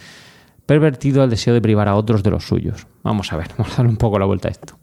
pervertido 0.64 1.22
al 1.22 1.28
deseo 1.28 1.52
de 1.52 1.60
privar 1.60 1.86
a 1.86 1.96
otros 1.96 2.22
de 2.22 2.30
los 2.30 2.46
suyos. 2.46 2.86
Vamos 3.02 3.30
a 3.30 3.36
ver, 3.36 3.48
vamos 3.58 3.74
a 3.74 3.76
darle 3.76 3.90
un 3.90 3.98
poco 3.98 4.18
la 4.18 4.24
vuelta 4.24 4.48
a 4.48 4.52
esto. 4.52 4.78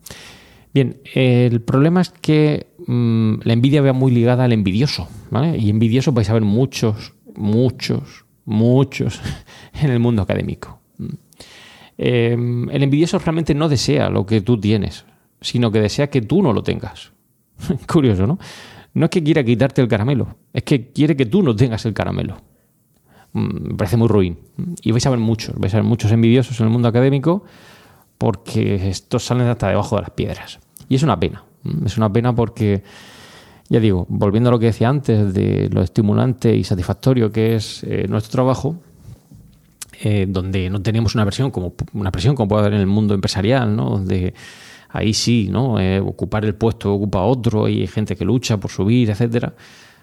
Bien, 0.71 1.01
el 1.15 1.61
problema 1.61 2.01
es 2.01 2.11
que 2.11 2.67
mm, 2.85 3.39
la 3.41 3.53
envidia 3.53 3.81
va 3.81 3.93
muy 3.93 4.11
ligada 4.11 4.43
al 4.43 4.53
envidioso, 4.53 5.09
¿vale? 5.31 5.57
Y 5.57 5.71
envidioso 5.71 6.11
vais 6.11 6.29
a 6.29 6.33
ver 6.33 6.43
muchos, 6.43 7.15
muchos, 7.35 8.25
muchos 8.45 9.19
en 9.81 9.89
el 9.89 9.99
mundo 9.99 10.21
académico. 10.21 10.78
Em, 12.01 12.69
el 12.69 12.81
envidioso 12.81 13.19
realmente 13.19 13.53
no 13.53 13.67
desea 13.67 14.09
lo 14.09 14.25
que 14.25 14.39
tú 14.39 14.57
tienes, 14.57 15.03
sino 15.41 15.69
que 15.69 15.81
desea 15.81 16.09
que 16.09 16.21
tú 16.21 16.41
no 16.41 16.53
lo 16.53 16.63
tengas. 16.63 17.11
Curioso, 17.91 18.25
¿no? 18.25 18.39
No 18.93 19.05
es 19.05 19.11
que 19.11 19.21
quiera 19.21 19.43
quitarte 19.43 19.81
el 19.81 19.89
caramelo, 19.89 20.37
es 20.53 20.63
que 20.63 20.93
quiere 20.93 21.17
que 21.17 21.25
tú 21.25 21.43
no 21.43 21.53
tengas 21.53 21.85
el 21.85 21.93
caramelo. 21.93 22.37
Mm, 23.33 23.71
me 23.71 23.75
parece 23.75 23.97
muy 23.97 24.07
ruin. 24.07 24.39
Y 24.81 24.91
vais 24.91 25.05
a 25.05 25.09
ver 25.09 25.19
muchos, 25.19 25.53
vais 25.59 25.73
a 25.73 25.77
ver 25.77 25.83
muchos 25.83 26.13
envidiosos 26.13 26.57
en 26.61 26.67
el 26.67 26.71
mundo 26.71 26.87
académico 26.87 27.43
porque 28.17 28.87
estos 28.89 29.25
salen 29.25 29.47
hasta 29.47 29.67
debajo 29.67 29.97
de 29.97 30.03
las 30.03 30.11
piedras. 30.11 30.59
Y 30.87 30.95
es 30.95 31.03
una 31.03 31.19
pena. 31.19 31.43
Es 31.85 31.97
una 31.97 32.11
pena 32.13 32.33
porque, 32.33 32.81
ya 33.67 33.81
digo, 33.81 34.05
volviendo 34.07 34.47
a 34.47 34.51
lo 34.53 34.59
que 34.59 34.67
decía 34.67 34.87
antes 34.87 35.33
de 35.33 35.69
lo 35.69 35.81
estimulante 35.81 36.55
y 36.55 36.63
satisfactorio 36.63 37.29
que 37.29 37.55
es 37.55 37.83
eh, 37.83 38.07
nuestro 38.07 38.31
trabajo, 38.31 38.77
eh, 40.01 40.25
donde 40.27 40.69
no 40.69 40.81
tenemos 40.81 41.15
una 41.15 41.25
versión 41.25 41.51
como 41.51 41.73
una 41.93 42.11
presión 42.11 42.35
como 42.35 42.47
puede 42.47 42.61
haber 42.61 42.73
en 42.75 42.81
el 42.81 42.87
mundo 42.87 43.13
empresarial, 43.13 43.75
¿no? 43.75 43.89
Donde 43.89 44.33
ahí 44.89 45.13
sí, 45.13 45.49
¿no? 45.51 45.79
Eh, 45.79 45.99
ocupar 45.99 46.45
el 46.45 46.55
puesto 46.55 46.93
ocupa 46.93 47.21
otro 47.21 47.67
y 47.67 47.81
hay 47.81 47.87
gente 47.87 48.15
que 48.15 48.25
lucha 48.25 48.57
por 48.57 48.71
subir, 48.71 49.09
etcétera. 49.09 49.53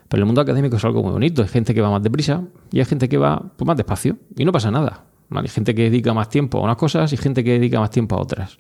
Pero 0.09 0.23
el 0.23 0.27
mundo 0.27 0.41
académico 0.41 0.77
es 0.77 0.85
algo 0.85 1.03
muy 1.03 1.13
bonito. 1.13 1.43
Hay 1.43 1.49
gente 1.49 1.75
que 1.75 1.81
va 1.81 1.91
más 1.91 2.03
deprisa 2.03 2.43
y 2.71 2.79
hay 2.79 2.85
gente 2.85 3.09
que 3.09 3.17
va 3.17 3.43
pues, 3.57 3.67
más 3.67 3.77
despacio 3.77 4.19
y 4.37 4.45
no 4.45 4.53
pasa 4.53 4.71
nada. 4.71 5.05
Hay 5.31 5.49
gente 5.49 5.75
que 5.75 5.85
dedica 5.85 6.15
más 6.15 6.29
tiempo 6.29 6.59
a 6.59 6.63
unas 6.63 6.77
cosas 6.77 7.13
y 7.13 7.17
gente 7.17 7.43
que 7.43 7.53
dedica 7.53 7.81
más 7.81 7.91
tiempo 7.91 8.17
a 8.17 8.21
otras. 8.21 8.59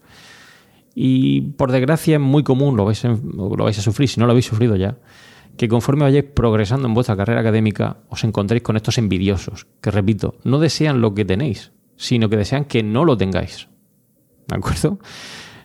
Y 0.94 1.42
por 1.42 1.70
desgracia 1.70 2.14
es 2.16 2.20
muy 2.20 2.42
común, 2.42 2.76
lo 2.76 2.86
vais, 2.86 3.04
lo 3.04 3.50
vais 3.50 3.78
a 3.78 3.82
sufrir 3.82 4.08
si 4.08 4.18
no 4.18 4.26
lo 4.26 4.32
habéis 4.32 4.46
sufrido 4.46 4.76
ya, 4.76 4.96
que 5.56 5.68
conforme 5.68 6.04
vayáis 6.04 6.24
progresando 6.24 6.88
en 6.88 6.94
vuestra 6.94 7.16
carrera 7.16 7.40
académica 7.40 7.98
os 8.08 8.24
encontréis 8.24 8.62
con 8.62 8.76
estos 8.76 8.98
envidiosos, 8.98 9.66
que 9.80 9.90
repito, 9.90 10.36
no 10.44 10.58
desean 10.58 11.00
lo 11.00 11.14
que 11.14 11.24
tenéis, 11.24 11.72
sino 11.96 12.28
que 12.28 12.36
desean 12.36 12.64
que 12.64 12.82
no 12.82 13.04
lo 13.04 13.16
tengáis. 13.16 13.68
¿De 14.46 14.56
acuerdo? 14.56 14.98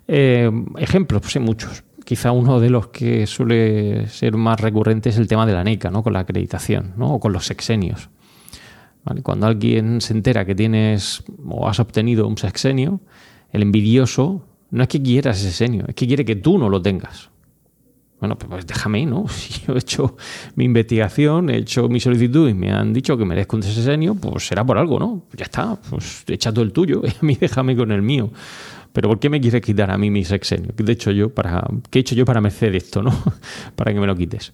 Eh, 0.08 0.50
ejemplos, 0.78 1.22
pues 1.22 1.36
hay 1.36 1.42
muchos. 1.42 1.84
Quizá 2.04 2.32
uno 2.32 2.60
de 2.60 2.70
los 2.70 2.88
que 2.88 3.28
suele 3.28 4.08
ser 4.08 4.36
más 4.36 4.60
recurrente 4.60 5.10
es 5.10 5.18
el 5.18 5.28
tema 5.28 5.46
de 5.46 5.54
la 5.54 5.64
NECA, 5.64 5.92
¿no? 5.92 6.04
con 6.04 6.14
la 6.14 6.20
acreditación, 6.20 6.94
¿no? 6.98 7.14
o 7.14 7.20
con 7.20 7.32
los 7.32 7.46
sexenios. 7.46 8.10
Cuando 9.24 9.48
alguien 9.48 10.00
se 10.02 10.14
entera 10.14 10.46
que 10.46 10.54
tienes 10.54 11.24
o 11.44 11.68
has 11.68 11.80
obtenido 11.80 12.28
un 12.28 12.38
sexenio, 12.38 13.02
el 13.52 13.64
envidioso 13.64 14.46
no 14.70 14.84
es 14.84 14.90
que 14.90 15.02
quieras 15.02 15.38
ese 15.40 15.50
sexenio, 15.50 15.86
es 15.88 15.96
que 15.96 16.08
quiere 16.08 16.24
que 16.24 16.36
tú 16.36 16.58
no 16.58 16.70
lo 16.70 16.82
tengas. 16.82 17.31
Bueno, 18.22 18.38
pues 18.38 18.68
déjame, 18.68 19.06
¿no? 19.06 19.28
Si 19.28 19.66
yo 19.66 19.74
he 19.74 19.80
hecho 19.80 20.16
mi 20.56 20.66
investigación, 20.66 21.50
he 21.50 21.58
hecho 21.58 21.90
mi 21.90 22.00
solicitud 22.00 22.48
y 22.48 22.54
me 22.54 22.72
han 22.72 22.94
dicho 22.94 23.18
que 23.18 23.26
merezco 23.26 23.58
un 23.58 23.64
sexenio, 23.64 24.16
pues 24.16 24.48
será 24.48 24.64
por 24.64 24.78
algo, 24.78 25.00
¿no? 25.00 25.24
ya 25.36 25.46
está, 25.46 25.76
pues 25.90 26.24
echa 26.28 26.54
todo 26.54 26.64
el 26.64 26.72
tuyo 26.72 27.02
y 27.04 27.10
a 27.10 27.18
mí 27.22 27.36
déjame 27.36 27.76
con 27.76 27.92
el 27.92 28.04
mío. 28.04 28.30
Pero 28.94 29.10
¿por 29.10 29.20
qué 29.20 29.30
me 29.30 29.42
quieres 29.42 29.62
quitar 29.62 29.90
a 29.90 29.98
mí 29.98 30.12
mi 30.12 30.24
sexenio? 30.24 30.74
¿Qué 30.76 30.84
he 30.84 30.92
hecho 30.92 31.12
yo 31.12 31.34
para, 31.34 31.66
qué 31.90 32.00
he 32.00 32.02
hecho 32.02 32.14
yo 32.14 32.26
para 32.26 32.42
merecer 32.42 32.76
esto, 32.76 33.02
no? 33.02 33.12
para 33.76 33.92
que 33.92 34.00
me 34.00 34.06
lo 34.06 34.16
quites. 34.16 34.54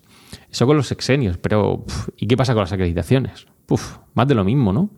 Eso 0.49 0.65
con 0.65 0.77
los 0.77 0.87
sexenios, 0.87 1.37
pero 1.37 1.85
¿y 2.15 2.25
qué 2.25 2.37
pasa 2.37 2.53
con 2.53 2.61
las 2.61 2.71
acreditaciones? 2.71 3.47
Puf, 3.65 3.97
más 4.13 4.27
de 4.27 4.35
lo 4.35 4.45
mismo, 4.45 4.71
¿no? 4.71 4.91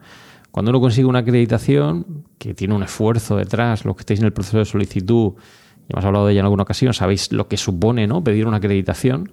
Cuando 0.52 0.70
uno 0.70 0.80
consigue 0.80 1.08
una 1.08 1.20
acreditación 1.20 2.26
que 2.38 2.54
tiene 2.54 2.76
un 2.76 2.84
esfuerzo 2.84 3.36
detrás, 3.36 3.86
los 3.86 3.96
que 3.96 4.02
estáis 4.02 4.20
en 4.20 4.28
el 4.28 4.34
proceso 4.34 4.58
de 4.60 4.66
solicitud, 4.66 5.34
hemos 5.90 6.06
hablado 6.06 6.28
de 6.28 6.34
ella 6.34 6.40
en 6.40 6.46
alguna 6.46 6.64
ocasión, 6.64 6.94
sabéis 6.94 7.32
lo 7.32 7.48
que 7.48 7.58
supone 7.58 8.08
¿no? 8.08 8.24
pedir 8.24 8.48
una 8.48 8.58
acreditación. 8.58 9.32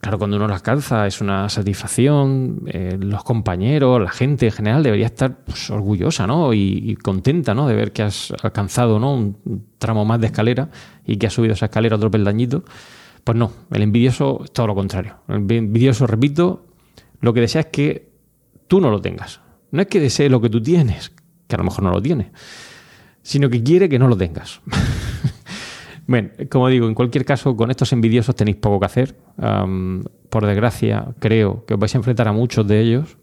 Claro, 0.00 0.18
cuando 0.18 0.36
uno 0.36 0.48
la 0.48 0.56
alcanza 0.56 1.06
es 1.06 1.20
una 1.20 1.48
satisfacción, 1.48 2.62
eh, 2.66 2.98
los 3.00 3.22
compañeros, 3.22 4.02
la 4.02 4.10
gente 4.10 4.46
en 4.46 4.52
general 4.52 4.82
debería 4.82 5.06
estar 5.06 5.44
pues, 5.44 5.70
orgullosa 5.70 6.26
¿no? 6.26 6.52
y, 6.52 6.96
contenta 6.96 7.54
¿no? 7.54 7.68
de 7.68 7.76
ver 7.76 7.92
que 7.92 8.02
has 8.02 8.32
alcanzado 8.42 8.98
¿no? 8.98 9.14
un 9.14 9.66
tramo 9.78 10.04
más 10.04 10.20
de 10.20 10.26
escalera 10.26 10.70
y 11.06 11.18
que 11.18 11.28
has 11.28 11.32
subido 11.32 11.54
esa 11.54 11.66
escalera 11.66 11.94
otro 11.94 12.10
peldañito. 12.10 12.64
Pues 13.22 13.38
no, 13.38 13.52
el 13.70 13.82
envidioso 13.82 14.40
es 14.42 14.52
todo 14.52 14.66
lo 14.66 14.74
contrario. 14.74 15.18
El 15.28 15.48
envidioso, 15.48 16.08
repito, 16.08 16.66
lo 17.20 17.32
que 17.32 17.40
desea 17.40 17.60
es 17.60 17.66
que 17.68 18.10
tú 18.66 18.80
no 18.80 18.90
lo 18.90 19.00
tengas. 19.00 19.40
No 19.70 19.82
es 19.82 19.86
que 19.86 20.00
desee 20.00 20.28
lo 20.28 20.40
que 20.40 20.50
tú 20.50 20.60
tienes, 20.60 21.12
que 21.46 21.54
a 21.54 21.58
lo 21.58 21.64
mejor 21.64 21.84
no 21.84 21.92
lo 21.92 22.02
tiene, 22.02 22.32
sino 23.22 23.48
que 23.48 23.62
quiere 23.62 23.88
que 23.88 24.00
no 24.00 24.08
lo 24.08 24.16
tengas. 24.16 24.60
Bueno, 26.06 26.30
como 26.50 26.68
digo, 26.68 26.88
en 26.88 26.94
cualquier 26.94 27.24
caso, 27.24 27.56
con 27.56 27.70
estos 27.70 27.92
envidiosos 27.92 28.34
tenéis 28.34 28.56
poco 28.56 28.80
que 28.80 28.86
hacer. 28.86 29.16
por 30.28 30.46
desgracia, 30.46 31.08
creo 31.18 31.64
que 31.66 31.74
os 31.74 31.80
vais 31.80 31.94
a 31.94 31.98
enfrentar 31.98 32.28
a 32.28 32.32
muchos 32.32 32.66
de 32.66 32.80
ellos 32.80 33.16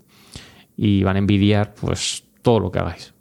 y 0.78 1.04
van 1.04 1.18
a 1.18 1.20
envidiar 1.20 1.74
pues 1.74 2.24
todo 2.42 2.60
lo 2.60 2.72
que 2.72 2.80
hagáis. 2.80 3.14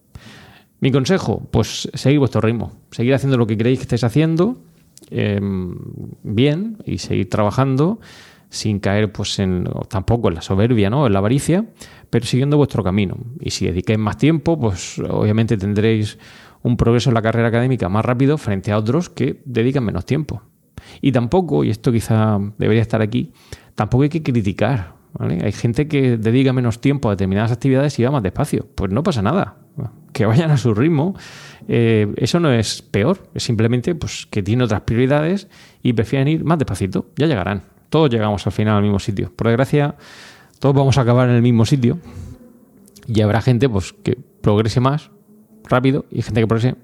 Mi 0.81 0.93
consejo, 0.93 1.43
pues 1.51 1.91
seguir 1.95 2.21
vuestro 2.21 2.41
ritmo, 2.41 2.73
seguir 2.93 3.15
haciendo 3.15 3.37
lo 3.37 3.47
que 3.47 3.59
creéis 3.59 3.81
que 3.81 3.83
estáis 3.83 4.05
haciendo 4.05 4.59
em, 5.11 5.77
bien 6.23 6.79
y 6.87 6.99
seguir 6.99 7.29
trabajando 7.29 7.99
sin 8.51 8.79
caer 8.79 9.13
pues 9.13 9.39
en 9.41 9.69
tampoco 9.89 10.29
en 10.29 10.37
la 10.37 10.43
soberbia, 10.43 10.89
¿no? 10.89 11.07
en 11.07 11.13
la 11.13 11.19
avaricia, 11.19 11.67
pero 12.11 12.25
siguiendo 12.27 12.57
vuestro 12.57 12.85
camino. 12.85 13.17
Y 13.41 13.51
si 13.51 13.67
dedicáis 13.67 13.99
más 13.99 14.17
tiempo, 14.19 14.59
pues 14.59 14.99
obviamente 15.01 15.57
tendréis 15.57 16.19
un 16.63 16.77
progreso 16.77 17.11
en 17.11 17.15
la 17.15 17.23
carrera 17.23 17.49
académica 17.49 17.89
más 17.89 18.05
rápido 18.05 18.39
frente 18.39 18.73
a 18.73 18.79
otros 18.79 19.09
que 19.09 19.41
dedican 19.45 19.85
menos 19.85 20.05
tiempo. 20.07 20.43
Y 21.01 21.13
tampoco, 21.13 21.65
y 21.65 21.71
esto 21.71 21.93
quizá 21.93 22.39
debería 22.59 22.83
estar 22.83 23.03
aquí, 23.03 23.33
tampoco 23.75 24.05
hay 24.05 24.09
que 24.09 24.23
criticar. 24.23 24.97
Hay 25.19 25.53
gente 25.53 25.89
que 25.89 26.17
dedica 26.17 26.53
menos 26.53 26.81
tiempo 26.81 27.09
a 27.09 27.13
determinadas 27.13 27.51
actividades 27.51 27.99
y 27.99 28.05
va 28.05 28.11
más 28.11 28.23
despacio. 28.23 28.67
Pues 28.75 28.93
no 28.93 29.03
pasa 29.03 29.23
nada. 29.23 29.57
Que 30.13 30.27
vayan 30.27 30.51
a 30.51 30.57
su 30.57 30.75
ritmo. 30.75 31.17
Eh, 31.67 32.13
eso 32.17 32.39
no 32.41 32.53
es 32.53 32.83
peor. 32.83 33.29
Es 33.35 33.43
simplemente 33.43 33.95
pues, 33.95 34.27
que 34.27 34.43
tiene 34.43 34.65
otras 34.65 34.83
prioridades 34.83 35.49
y 35.83 35.93
prefieren 35.93 36.29
ir 36.29 36.45
más 36.45 36.59
despacito. 36.59 37.07
Ya 37.17 37.27
llegarán. 37.27 37.65
Todos 37.89 38.11
llegamos 38.11 38.47
al 38.47 38.53
final 38.53 38.77
al 38.77 38.83
mismo 38.83 38.99
sitio. 38.99 39.33
Por 39.35 39.47
desgracia, 39.47 39.97
todos 40.61 40.75
vamos 40.75 40.99
a 40.99 41.01
acabar 41.01 41.29
en 41.29 41.37
el 41.37 41.43
mismo 41.43 41.65
sitio. 41.65 41.99
Y 43.07 43.21
habrá 43.23 43.41
gente 43.41 43.69
pues, 43.69 43.93
que 43.93 44.19
progrese 44.41 44.81
más 44.81 45.11
rápido 45.65 46.07
y 46.11 46.23
gente 46.23 46.41
que 46.41 46.47
progrese 46.47 46.77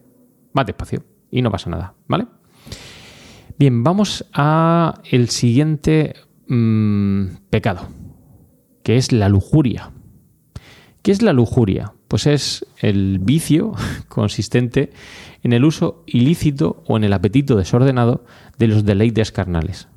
más 0.53 0.67
despacio. 0.67 1.05
Y 1.31 1.43
no 1.43 1.51
pasa 1.51 1.71
nada, 1.71 1.95
¿vale? 2.07 2.27
Bien, 3.59 3.85
vamos 3.85 4.27
a 4.33 5.01
el 5.11 5.29
siguiente 5.29 6.15
mm, 6.49 7.27
pecado, 7.51 7.89
que 8.83 8.97
es 8.97 9.13
la 9.13 9.29
lujuria. 9.29 9.93
¿Qué 11.03 11.13
es 11.13 11.23
la 11.23 11.33
lujuria? 11.33 11.93
Pues 12.09 12.27
es 12.27 12.67
el 12.79 13.19
vicio 13.21 13.73
consistente 14.09 14.93
en 15.43 15.53
el 15.53 15.65
uso 15.65 16.03
ilícito 16.07 16.83
o 16.87 16.97
en 16.97 17.05
el 17.05 17.13
apetito 17.13 17.57
desordenado 17.57 18.25
de 18.59 18.69
los 18.69 18.85
deleites 18.85 19.31
carnales. 19.31 19.89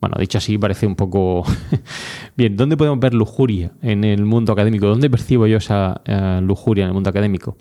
Bueno, 0.00 0.16
dicho 0.18 0.38
así 0.38 0.56
parece 0.56 0.86
un 0.86 0.96
poco... 0.96 1.44
Bien, 2.36 2.56
¿dónde 2.56 2.76
podemos 2.76 2.98
ver 3.00 3.12
lujuria 3.12 3.72
en 3.82 4.04
el 4.04 4.24
mundo 4.24 4.52
académico? 4.52 4.86
¿Dónde 4.86 5.10
percibo 5.10 5.46
yo 5.46 5.58
esa 5.58 6.00
eh, 6.06 6.40
lujuria 6.42 6.84
en 6.84 6.88
el 6.88 6.94
mundo 6.94 7.10
académico? 7.10 7.56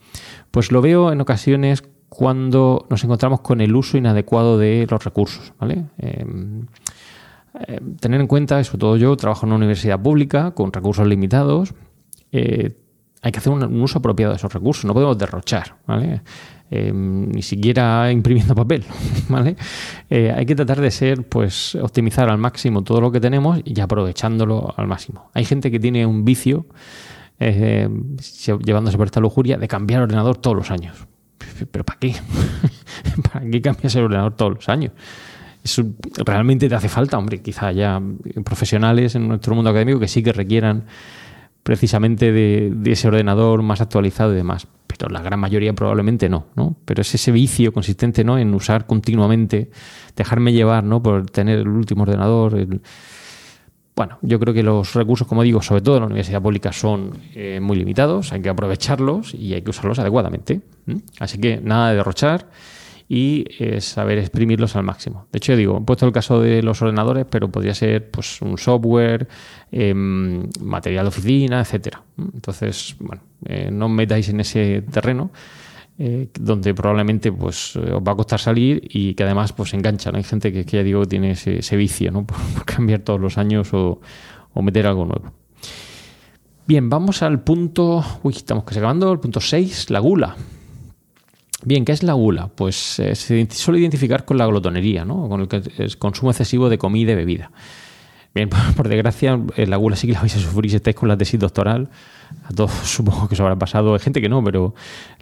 Pues 0.49 0.71
lo 0.71 0.82
veo 0.82 1.12
en 1.12 1.19
ocasiones 1.19 1.84
cuando 2.08 2.88
nos 2.89 3.04
encontramos 3.04 3.41
con 3.41 3.60
el 3.60 3.75
uso 3.75 3.97
inadecuado 3.97 4.58
de 4.58 4.88
los 4.89 5.04
recursos. 5.04 5.54
¿vale? 5.60 5.86
Em, 5.97 6.65
em, 7.67 7.95
tener 7.97 8.21
en 8.21 8.28
cuenta, 8.28 8.63
sobre 8.63 8.80
todo 8.80 8.97
yo 8.97 9.15
trabajo 9.17 9.45
en 9.45 9.49
una 9.49 9.58
universidad 9.58 10.02
pública 10.02 10.52
con 10.52 10.71
recursos 10.71 11.06
limitados, 11.08 11.73
eh, 12.32 12.73
hay 13.21 13.32
que 13.32 13.39
hacer 13.39 13.51
un, 13.51 13.82
uso 13.82 13.99
apropiado 13.99 14.34
de 14.34 14.38
esos 14.38 14.51
recursos, 14.51 14.86
no 14.86 14.93
podemos 14.93 15.17
derrochar. 15.17 15.75
¿vale? 15.86 16.21
Em, 16.71 17.32
ni 17.32 17.41
siquiera 17.41 18.12
imprimiendo 18.12 18.53
papel, 18.53 18.86
¿vale? 19.29 19.55
Eh, 20.08 20.32
hay 20.36 20.45
que 20.45 20.55
tratar 20.55 20.79
de 20.79 20.91
ser, 20.91 21.27
pues, 21.27 21.73
optimizar 21.73 22.29
al 22.29 22.38
máximo 22.38 22.84
todo 22.84 23.01
lo 23.01 23.12
que 23.12 23.19
tenemos 23.19 23.60
y 23.65 23.79
aprovechándolo 23.79 24.75
al 24.77 24.86
máximo. 24.86 25.32
Hay 25.34 25.45
gente 25.45 25.71
que 25.71 25.79
tiene 25.79 26.05
un 26.05 26.25
vicio, 26.25 26.67
eh, 27.39 27.89
llevándose 28.63 28.97
por 28.97 29.08
esta 29.08 29.19
lujuria, 29.19 29.58
de 29.58 29.67
cambiar 29.67 30.03
ordenador 30.03 30.38
todos 30.38 30.55
los 30.55 30.69
años. 30.69 30.95
¿Pero 31.71 31.84
para 31.84 31.97
qué? 31.97 32.15
¿Para 33.34 33.49
qué 33.49 33.62
cambias 33.62 33.95
el 33.95 34.03
ordenador 34.03 34.36
todos 34.36 34.53
los 34.53 34.69
años? 34.69 34.91
Eso 35.63 35.84
realmente 36.23 36.69
te 36.69 36.75
hace 36.75 36.88
falta, 36.88 37.17
hombre, 37.17 37.41
quizá 37.41 37.67
haya 37.67 37.99
profesionales 38.45 39.15
en 39.15 39.27
nuestro 39.27 39.55
mundo 39.55 39.71
académico 39.71 39.99
que 39.99 40.08
sí 40.08 40.21
que 40.21 40.32
requieran 40.32 40.86
precisamente 41.63 42.32
de, 42.32 42.74
ese 42.86 43.08
ordenador 43.08 43.62
más 43.62 43.82
actualizado 43.82 44.34
y 44.34 44.36
demás. 44.36 44.67
Pero 44.88 45.10
la 45.10 45.22
gran 45.22 45.39
mayoría 45.39 45.74
probablemente 45.74 46.28
no, 46.30 46.48
¿no? 46.56 46.76
Pero 46.86 47.02
es 47.02 47.13
ese 47.13 47.32
vicio 47.32 47.72
consistente 47.72 48.24
¿no? 48.24 48.38
en 48.38 48.54
usar 48.54 48.86
continuamente, 48.86 49.69
dejarme 50.15 50.52
llevar 50.52 50.84
¿no? 50.84 51.02
por 51.02 51.30
tener 51.30 51.60
el 51.60 51.67
último 51.67 52.04
ordenador. 52.04 52.67
Bueno, 53.95 54.17
yo 54.22 54.39
creo 54.39 54.54
que 54.54 54.63
los 54.63 54.93
recursos, 54.93 55.28
como 55.28 55.43
digo, 55.43 55.62
sobre 55.62 55.82
todo 55.82 55.98
en 55.98 56.02
la 56.02 56.08
universidad 56.08 56.41
pública, 56.41 56.72
son 56.72 57.17
eh, 57.36 57.60
muy 57.62 57.78
limitados, 57.78 58.34
hay 58.34 58.41
que 58.41 58.50
aprovecharlos 58.50 59.34
y 59.34 59.54
hay 59.54 59.62
que 59.62 59.69
usarlos 59.69 60.00
adecuadamente. 60.00 60.62
Así 61.19 61.38
que 61.38 61.62
nada 61.62 61.91
de 61.91 61.98
derrochar 61.98 62.48
y 63.12 63.43
eh, 63.58 63.82
saber 63.82 64.19
exprimirlos 64.19 64.76
al 64.76 64.84
máximo. 64.84 65.26
De 65.32 65.38
hecho, 65.38 65.56
digo, 65.56 65.80
he 65.80 65.82
puesto 65.82 66.06
el 66.06 66.12
caso 66.12 66.39
de 66.39 66.62
los 66.62 66.80
ordenadores, 66.84 67.26
pero 67.28 67.50
podría 67.50 67.74
ser 67.74 68.12
pues, 68.12 68.39
un 68.43 68.56
software, 68.60 69.28
em, 69.72 70.48
material 70.62 71.06
de 71.06 71.08
oficina, 71.08 71.60
etcétera. 71.60 72.04
Entonces, 72.17 72.95
bueno, 73.00 73.24
eh, 73.45 73.72
no 73.72 73.89
metáis 73.89 74.30
en 74.30 74.39
ese 74.39 74.84
terreno. 74.84 75.32
Eh, 76.02 76.30
donde 76.39 76.74
probablemente 76.74 77.30
pues 77.30 77.76
os 77.76 78.02
va 78.02 78.13
a 78.13 78.15
costar 78.15 78.39
salir 78.39 78.88
y 78.89 79.15
que 79.15 79.24
además 79.24 79.52
pues 79.52 79.74
engancha. 79.74 80.10
Hay 80.13 80.24
gente 80.24 80.54
que, 80.54 80.63
ya 80.63 80.82
digo 80.82 81.06
tiene 81.06 81.32
ese, 81.32 81.76
vicio 81.76 82.10
¿no? 82.10 82.26
por, 82.26 82.63
cambiar 82.63 83.02
todos 83.02 83.19
los 83.19 83.38
años 83.38 83.74
o, 83.74 84.00
o, 84.54 84.62
meter 84.62 84.88
algo 84.88 85.04
nuevo. 85.04 85.34
Bien, 86.65 86.89
vamos 86.89 87.22
al 87.22 87.41
punto, 87.41 88.02
uy, 88.24 88.34
estamos 88.34 88.63
casi 88.63 88.80
acabando, 88.80 89.12
el 89.12 89.19
punto 89.19 89.41
6, 89.41 89.89
la 89.89 90.00
gula. 90.00 90.38
Bien, 91.65 91.84
¿qué 91.84 91.91
es 91.91 92.04
la 92.04 92.13
gula? 92.13 92.48
Pues 92.48 93.00
eh, 93.00 93.15
se 93.15 93.45
suele 93.52 93.82
identificar 93.82 94.24
con 94.24 94.38
la 94.38 94.45
glotonería, 94.45 95.04
¿no? 95.04 95.28
con 95.28 95.41
el, 95.41 95.98
consumo 95.98 96.32
excesivo 96.32 96.69
de 96.69 96.78
comida 96.78 97.12
y 97.12 97.15
bebida. 97.15 97.52
Bien, 98.34 98.50
por, 98.78 98.88
desgracia, 98.88 99.39
eh, 99.58 99.67
la 99.67 99.76
gula 99.76 99.98
sí 99.98 100.08
que 100.08 100.13
la 100.13 100.22
vais 100.22 100.36
a 100.36 100.39
sufrir 100.39 100.72
si 100.72 100.78
estáis 100.78 100.95
con 100.95 101.10
la 101.10 101.17
tesis 101.17 101.39
doctoral. 101.39 101.89
A 102.45 102.54
todos 102.54 102.72
supongo 102.86 103.28
que 103.28 103.34
os 103.34 103.39
habrá 103.41 103.58
pasado. 103.58 103.93
Hay 103.93 104.00
gente 104.00 104.22
que 104.22 104.30
no, 104.30 104.41
pero 104.41 104.74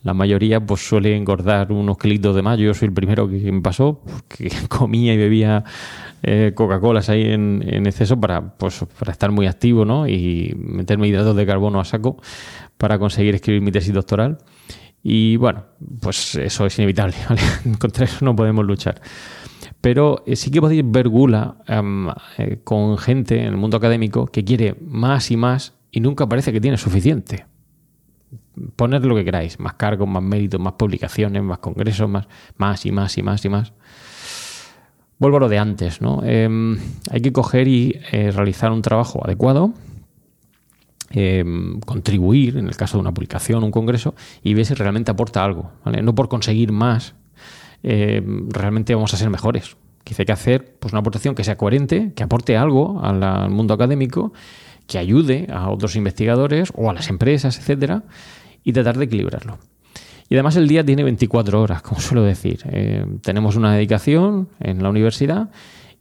la 0.04 0.14
mayoría 0.14 0.60
pues 0.60 0.88
suele 0.88 1.16
engordar 1.16 1.72
unos 1.72 1.98
kilitos 1.98 2.36
de 2.36 2.44
más. 2.44 2.60
Yo 2.60 2.72
soy 2.76 2.90
el 2.90 2.94
primero 2.94 3.28
que 3.28 3.52
me 3.52 3.62
pasó, 3.62 4.00
porque 4.06 4.52
comía 4.70 5.16
y 5.16 5.18
bebía 5.18 5.64
eh, 6.22 6.52
Coca-Colas 6.54 7.10
ahí 7.10 7.32
en, 7.32 7.64
en, 7.66 7.88
exceso 7.88 8.20
para, 8.20 8.54
pues, 8.58 8.86
para 9.00 9.12
estar 9.12 9.32
muy 9.32 9.48
activo 9.48 9.86
¿no? 9.86 10.08
y 10.08 10.56
meterme 10.56 11.08
hidratos 11.08 11.36
de 11.36 11.48
carbono 11.48 11.80
a 11.80 11.86
saco 11.86 12.18
para 12.78 13.00
conseguir 13.00 13.34
escribir 13.34 13.62
mi 13.62 13.72
tesis 13.72 13.94
doctoral. 13.94 14.38
Y 15.04 15.38
bueno, 15.38 15.64
pues 16.02 16.36
eso 16.36 16.66
es 16.66 16.78
inevitable, 16.78 17.16
¿vale? 17.30 17.42
Contra 17.80 18.06
eso 18.06 18.26
no 18.26 18.36
podemos 18.36 18.66
luchar. 18.66 19.02
Pero 19.82 20.24
eh, 20.26 20.36
sí 20.36 20.52
que 20.52 20.60
podéis 20.60 20.84
ver 20.86 21.08
gula 21.08 21.58
em, 21.68 22.10
eh, 22.38 22.60
con 22.64 22.98
gente 22.98 23.40
en 23.40 23.48
el 23.48 23.58
mundo 23.58 23.78
académico 23.78 24.26
que 24.26 24.44
quiere 24.44 24.76
más 24.82 25.32
y 25.32 25.38
más 25.38 25.74
y 25.92 26.00
nunca 26.00 26.28
parece 26.28 26.52
que 26.52 26.60
tiene 26.60 26.78
suficiente. 26.78 27.46
Poner 28.76 29.06
lo 29.06 29.16
que 29.16 29.24
queráis, 29.24 29.60
más 29.60 29.74
cargos, 29.74 30.08
más 30.08 30.24
méritos, 30.24 30.60
más 30.60 30.74
publicaciones, 30.74 31.44
más 31.44 31.60
congresos, 31.60 32.10
más, 32.10 32.28
más 32.58 32.86
y 32.86 32.92
más 32.92 33.18
y 33.18 33.24
más 33.24 33.46
y 33.46 33.50
más. 33.50 33.74
Vuelvo 35.20 35.38
a 35.38 35.40
lo 35.42 35.50
de 35.50 35.58
antes, 35.58 36.02
¿no? 36.02 36.22
Em, 36.24 36.78
hay 37.10 37.22
que 37.22 37.32
coger 37.32 37.68
y 37.68 38.00
eh, 38.12 38.32
realizar 38.32 38.72
un 38.72 38.82
trabajo 38.82 39.24
adecuado, 39.24 39.74
em, 41.10 41.80
contribuir, 41.82 42.58
en 42.58 42.68
el 42.68 42.76
caso 42.76 42.98
de 42.98 43.02
una 43.02 43.14
publicación, 43.14 43.64
un 43.64 43.72
congreso, 43.72 44.16
y 44.44 44.54
ver 44.54 44.66
si 44.66 44.74
realmente 44.74 45.12
aporta 45.12 45.44
algo. 45.44 45.72
No 46.04 46.16
por 46.16 46.30
conseguir 46.30 46.72
más, 46.72 47.16
em, 47.84 48.50
realmente 48.50 48.96
vamos 48.96 49.14
a 49.14 49.18
ser 49.18 49.30
mejores. 49.30 49.78
Quizá 50.04 50.22
hay 50.22 50.26
que 50.26 50.32
hacer 50.32 50.78
pues, 50.80 50.94
una 50.94 51.02
aportación 51.02 51.36
que 51.36 51.44
sea 51.44 51.58
coherente, 51.58 52.14
que 52.16 52.24
aporte 52.24 52.56
algo 52.58 53.02
al 53.04 53.50
mundo 53.50 53.74
académico, 53.74 54.34
que 54.88 54.98
ayude 54.98 55.48
a 55.52 55.70
otros 55.70 55.96
investigadores 55.96 56.72
o 56.76 56.90
a 56.90 56.94
las 56.94 57.10
empresas, 57.10 57.58
etcétera, 57.60 58.04
y 58.64 58.74
tratar 58.74 58.98
de 58.98 59.06
equilibrarlo. 59.06 59.58
Y 60.30 60.36
además 60.36 60.56
el 60.58 60.68
día 60.68 60.84
tiene 60.86 61.04
24 61.04 61.62
horas, 61.62 61.82
como 61.82 62.02
suelo 62.02 62.24
decir. 62.24 62.62
Eh, 62.66 63.06
tenemos 63.22 63.56
una 63.56 63.74
dedicación 63.74 64.50
en 64.60 64.84
la 64.84 64.90
universidad 64.90 65.50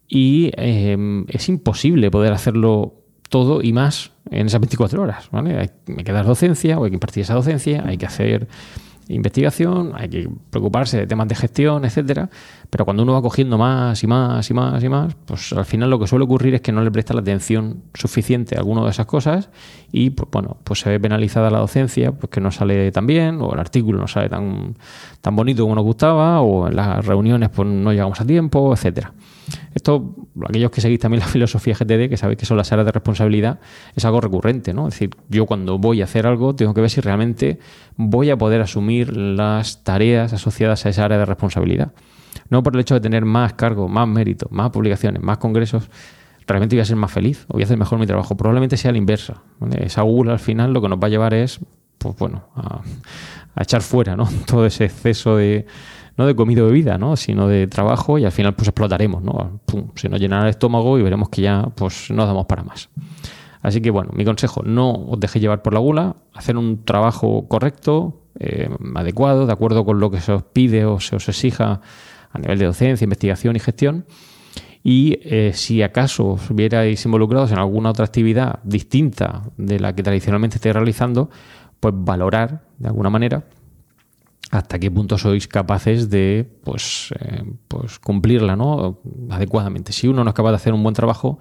y 0.09 0.53
es 0.57 1.49
imposible 1.49 2.13
poder 2.13 2.33
hacerlo 2.33 2.95
todo 3.29 3.63
y 3.63 3.73
más 3.73 4.13
en 4.31 4.47
esas 4.47 4.61
24 4.61 5.03
horas. 5.03 5.29
¿vale? 5.31 5.59
Hay, 5.59 6.05
que 6.05 6.13
dar 6.13 6.27
docencia 6.27 6.79
o 6.79 6.85
hay 6.85 6.91
que 6.91 6.97
impartir 6.97 7.23
esa 7.23 7.35
docencia, 7.35 7.85
hay 7.87 7.97
que 7.97 8.07
hacer 8.07 8.49
investigación, 9.09 9.93
hay 9.95 10.09
que 10.09 10.29
preocuparse 10.51 10.99
de 10.99 11.07
temas 11.07 11.29
de 11.29 11.37
gestión, 11.37 11.85
etcétera. 11.85 12.29
Pero 12.71 12.85
cuando 12.85 13.05
uno 13.05 13.13
va 13.13 13.23
cogiendo 13.23 13.57
más 13.57 14.03
y 14.03 14.07
más 14.07 14.51
y 14.51 14.55
más 14.55 14.83
y 14.83 14.89
más, 14.89 15.15
pues 15.27 15.53
al 15.53 15.65
final 15.65 15.91
lo 15.91 15.99
que 15.99 16.09
suele 16.09 16.25
ocurrir 16.25 16.55
es 16.55 16.61
que 16.61 16.73
no 16.73 16.83
le 16.83 16.91
presta 16.91 17.15
la 17.15 17.21
atención 17.21 17.83
suficiente 17.95 18.57
a 18.57 18.59
alguna 18.59 18.83
de 18.83 18.91
esas 18.91 19.07
cosas 19.07 19.51
y 19.93 20.11
pues 20.11 20.29
bueno, 20.33 20.57
pues 20.65 20.81
se 20.81 20.91
ve 20.91 20.99
penalizada 20.99 21.51
la 21.51 21.59
docencia, 21.59 22.13
pues 22.13 22.31
que 22.31 22.41
no 22.41 22.51
sale 22.51 22.91
tan 22.91 23.07
bien, 23.07 23.41
o 23.41 23.53
el 23.53 23.61
artículo 23.61 24.01
no 24.01 24.09
sale 24.09 24.29
tan, 24.29 24.77
tan 25.21 25.37
bonito 25.37 25.63
como 25.63 25.77
nos 25.77 25.85
gustaba, 25.85 26.41
o 26.41 26.67
en 26.67 26.75
las 26.75 27.07
reuniones 27.07 27.51
pues 27.51 27.69
no 27.69 27.93
llegamos 27.93 28.21
a 28.21 28.25
tiempo, 28.25 28.73
etcétera. 28.73 29.13
Esto, 29.77 30.15
aquellos 30.49 30.71
que 30.71 30.81
seguís 30.81 30.99
también 30.99 31.21
la 31.21 31.27
filosofía 31.27 31.75
GTD, 31.75 32.09
que 32.09 32.17
sabéis 32.17 32.39
que 32.39 32.47
son 32.47 32.57
las 32.57 32.73
áreas 32.73 32.87
de 32.87 32.93
responsabilidad, 32.93 33.61
es 33.95 34.07
algo 34.07 34.23
recurrente, 34.23 34.73
¿no? 34.73 34.89
Es 34.89 34.95
decir, 34.95 35.11
yo 35.29 35.45
cuando 35.45 35.77
voy 35.79 36.01
a 36.01 36.05
hacer 36.05 36.27
algo 36.27 36.55
tengo 36.55 36.73
que 36.73 36.81
ver 36.81 36.89
si 36.89 37.03
realmente 37.03 37.59
voy 37.99 38.31
a 38.31 38.39
poder 38.39 38.63
asumir 38.63 39.15
las 39.15 39.85
tareas 39.85 40.33
asociadas 40.33 40.87
a 40.87 40.89
esa 40.89 41.05
área 41.05 41.19
de 41.19 41.27
responsabilidad. 41.27 41.93
No 42.49 42.63
por 42.63 42.75
el 42.75 42.81
hecho 42.81 42.95
de 42.95 43.01
tener 43.01 43.27
más 43.27 43.53
cargo, 43.53 43.87
más 43.87 44.09
mérito, 44.09 44.49
más 44.51 44.71
publicaciones, 44.71 45.23
más 45.23 45.37
congresos, 45.37 45.91
realmente 46.47 46.75
voy 46.75 46.81
a 46.81 46.87
ser 46.87 46.97
más 46.97 47.13
feliz 47.13 47.45
o 47.49 47.53
voy 47.53 47.63
a 47.63 47.67
hacer 47.67 47.77
mejor 47.77 47.99
mi 47.99 48.07
trabajo. 48.07 48.35
Probablemente 48.35 48.79
sea 48.79 48.93
la 48.93 48.99
inversa. 48.99 49.43
Esa 49.79 50.01
Google 50.01 50.33
al 50.33 50.39
final 50.39 50.73
lo 50.73 50.81
que 50.81 50.89
nos 50.89 50.99
va 50.99 51.09
a 51.09 51.11
llevar 51.11 51.35
es, 51.35 51.61
pues 51.99 52.17
bueno, 52.17 52.45
a, 52.55 52.81
a 53.55 53.63
echar 53.63 53.83
fuera 53.83 54.17
¿no? 54.17 54.27
todo 54.47 54.65
ese 54.65 54.87
exceso 54.87 55.37
de 55.37 55.67
no 56.17 56.27
de 56.27 56.35
comida 56.35 56.63
o 56.63 56.67
bebida, 56.67 56.99
¿no? 56.99 57.17
sino 57.17 57.49
de 57.49 57.67
trabajo 57.67 58.19
y 58.19 58.25
al 58.25 58.33
final 58.33 58.55
pues 58.55 58.69
explotaremos, 58.69 59.23
¿no? 59.23 59.61
se 59.95 60.09
nos 60.09 60.21
llenará 60.21 60.45
el 60.45 60.51
estómago 60.51 60.99
y 60.99 61.03
veremos 61.03 61.29
que 61.29 61.43
ya 61.43 61.69
pues 61.75 62.11
no 62.11 62.27
damos 62.27 62.47
para 62.47 62.63
más. 62.63 62.89
Así 63.63 63.81
que 63.81 63.91
bueno, 63.91 64.11
mi 64.15 64.25
consejo, 64.25 64.63
no 64.63 64.93
os 64.93 65.19
dejéis 65.21 65.43
llevar 65.43 65.63
por 65.63 65.75
la 65.75 65.81
gula, 65.81 66.17
hacer 66.35 66.57
un 66.57 66.85
trabajo 66.85 67.49
correcto, 67.49 68.23
eh, 68.39 68.69
adecuado, 68.95 69.47
de 69.47 69.53
acuerdo 69.53 69.85
con 69.85 69.99
lo 69.99 70.11
que 70.11 70.21
se 70.21 70.33
os 70.33 70.43
pide 70.43 70.85
o 70.85 71.01
se 71.01 71.17
os 71.17 71.29
exija 71.29 71.81
a 72.31 72.39
nivel 72.39 72.59
de 72.59 72.67
docencia, 72.67 73.05
investigación 73.05 73.57
y 73.57 73.61
gestión. 73.61 74.07
Y 74.83 75.19
eh, 75.23 75.51
si 75.53 75.83
acaso 75.83 76.35
os 76.35 76.51
hubierais 76.51 77.05
involucrados 77.05 77.51
en 77.51 77.59
alguna 77.59 77.91
otra 77.91 78.05
actividad 78.05 78.61
distinta 78.63 79.43
de 79.57 79.81
la 79.81 79.95
que 79.95 80.05
tradicionalmente 80.05 80.57
estáis 80.57 80.75
realizando, 80.75 81.29
pues 81.81 81.93
valorar 81.97 82.63
de 82.79 82.89
alguna 82.89 83.11
manera 83.11 83.45
hasta 84.51 84.79
qué 84.79 84.91
punto 84.91 85.19
sois 85.19 85.49
capaces 85.49 86.11
de 86.11 86.49
pues, 86.65 87.13
eh, 87.19 87.45
pues 87.69 87.99
cumplirla 87.99 88.57
¿no? 88.57 89.01
adecuadamente. 89.31 89.93
Si 89.93 90.09
uno 90.09 90.25
no 90.25 90.31
es 90.31 90.35
capaz 90.35 90.51
de 90.51 90.57
hacer 90.57 90.73
un 90.73 90.83
buen 90.83 90.95
trabajo, 90.95 91.39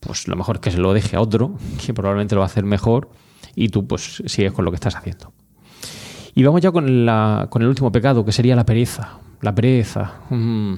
pues 0.00 0.28
lo 0.28 0.36
mejor 0.36 0.56
es 0.56 0.60
que 0.60 0.70
se 0.70 0.78
lo 0.78 0.92
deje 0.92 1.16
a 1.16 1.20
otro, 1.20 1.56
que 1.84 1.94
probablemente 1.94 2.34
lo 2.34 2.40
va 2.40 2.46
a 2.46 2.48
hacer 2.48 2.64
mejor, 2.64 3.10
y 3.54 3.68
tú 3.68 3.86
pues 3.86 4.22
sigues 4.26 4.52
con 4.52 4.64
lo 4.64 4.70
que 4.70 4.76
estás 4.76 4.96
haciendo. 4.96 5.32
Y 6.34 6.42
vamos 6.42 6.60
ya 6.60 6.72
con, 6.72 7.06
la, 7.06 7.46
con 7.50 7.62
el 7.62 7.68
último 7.68 7.92
pecado, 7.92 8.24
que 8.24 8.32
sería 8.32 8.56
la 8.56 8.66
pereza. 8.66 9.18
La 9.40 9.54
pereza. 9.54 10.14
Mm. 10.30 10.74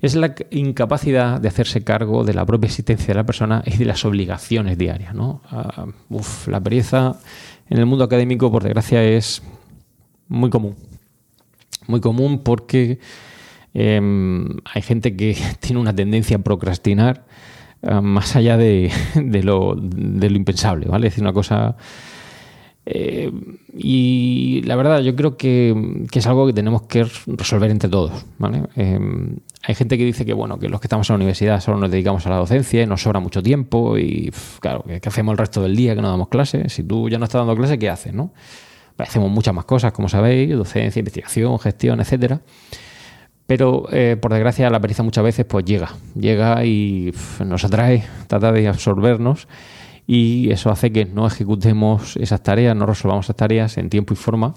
Es 0.00 0.16
la 0.16 0.34
incapacidad 0.50 1.40
de 1.40 1.46
hacerse 1.46 1.84
cargo 1.84 2.24
de 2.24 2.34
la 2.34 2.44
propia 2.44 2.66
existencia 2.66 3.08
de 3.08 3.14
la 3.14 3.24
persona 3.24 3.62
y 3.64 3.76
de 3.76 3.84
las 3.84 4.04
obligaciones 4.04 4.76
diarias. 4.76 5.14
¿no? 5.14 5.40
Ah, 5.48 5.86
la 6.48 6.60
pereza 6.60 7.20
en 7.70 7.78
el 7.78 7.86
mundo 7.86 8.04
académico, 8.04 8.50
por 8.50 8.64
desgracia, 8.64 9.04
es 9.04 9.42
muy 10.32 10.50
común. 10.50 10.74
Muy 11.86 12.00
común 12.00 12.42
porque 12.42 12.98
em, 13.74 14.48
hay 14.64 14.82
gente 14.82 15.16
que 15.16 15.36
tiene 15.60 15.80
una 15.80 15.94
tendencia 15.94 16.38
a 16.38 16.40
procrastinar 16.40 17.24
eh, 17.82 18.00
más 18.00 18.34
allá 18.34 18.56
de, 18.56 18.90
lo, 19.44 19.76
impensable, 19.76 20.86
¿vale? 20.86 21.08
Es 21.08 21.12
decir, 21.12 21.22
una 21.22 21.32
cosa... 21.32 21.76
Eh, 22.84 23.30
y 23.74 24.60
la 24.62 24.74
verdad, 24.74 25.02
yo 25.02 25.14
creo 25.14 25.36
que, 25.36 26.04
es 26.12 26.26
algo 26.26 26.48
que 26.48 26.52
tenemos 26.52 26.82
que 26.82 27.06
resolver 27.26 27.70
entre 27.70 27.88
todos. 27.88 28.24
¿vale? 28.38 28.64
Em, 28.74 29.36
hay 29.62 29.74
gente 29.76 29.96
que 29.96 30.04
dice 30.04 30.24
que 30.24 30.32
bueno, 30.32 30.58
que 30.58 30.68
los 30.68 30.80
que 30.80 30.86
estamos 30.86 31.08
en 31.08 31.14
la 31.14 31.16
universidad 31.18 31.60
solo 31.60 31.78
nos 31.78 31.92
dedicamos 31.92 32.26
a 32.26 32.30
la 32.30 32.36
docencia 32.36 32.82
y 32.82 32.86
nos 32.86 33.02
sobra 33.02 33.20
mucho 33.20 33.40
tiempo 33.40 33.96
y 33.98 34.32
claro, 34.58 34.84
¿qué 34.84 35.08
hacemos 35.08 35.32
el 35.32 35.38
resto 35.38 35.62
del 35.62 35.76
día 35.76 35.94
que 35.94 36.02
no 36.02 36.08
damos 36.08 36.26
clase? 36.26 36.68
Si 36.70 36.82
tú 36.82 37.08
ya 37.08 37.18
no 37.18 37.26
estás 37.26 37.40
dando 37.42 37.54
clase, 37.54 37.78
¿qué 37.78 37.88
haces? 37.88 38.12
¿no? 38.12 38.32
Hacemos 38.98 39.30
muchas 39.30 39.54
más 39.54 39.64
cosas, 39.64 39.92
como 39.92 40.08
sabéis, 40.08 40.54
docencia, 40.56 41.00
investigación, 41.00 41.58
gestión, 41.58 42.00
etcétera. 42.00 42.40
Pero 43.46 43.86
eh, 43.92 44.16
por 44.20 44.32
desgracia 44.32 44.70
la 44.70 44.80
pereza 44.80 45.02
muchas 45.02 45.24
veces 45.24 45.44
pues 45.44 45.64
llega, 45.64 45.90
llega 46.14 46.64
y 46.64 47.12
nos 47.44 47.64
atrae, 47.64 48.04
trata 48.26 48.52
de 48.52 48.68
absorbernos 48.68 49.48
y 50.06 50.50
eso 50.50 50.70
hace 50.70 50.92
que 50.92 51.04
no 51.04 51.26
ejecutemos 51.26 52.16
esas 52.16 52.42
tareas, 52.42 52.76
no 52.76 52.86
resolvamos 52.86 53.26
esas 53.26 53.36
tareas 53.36 53.78
en 53.78 53.90
tiempo 53.90 54.14
y 54.14 54.16
forma 54.16 54.54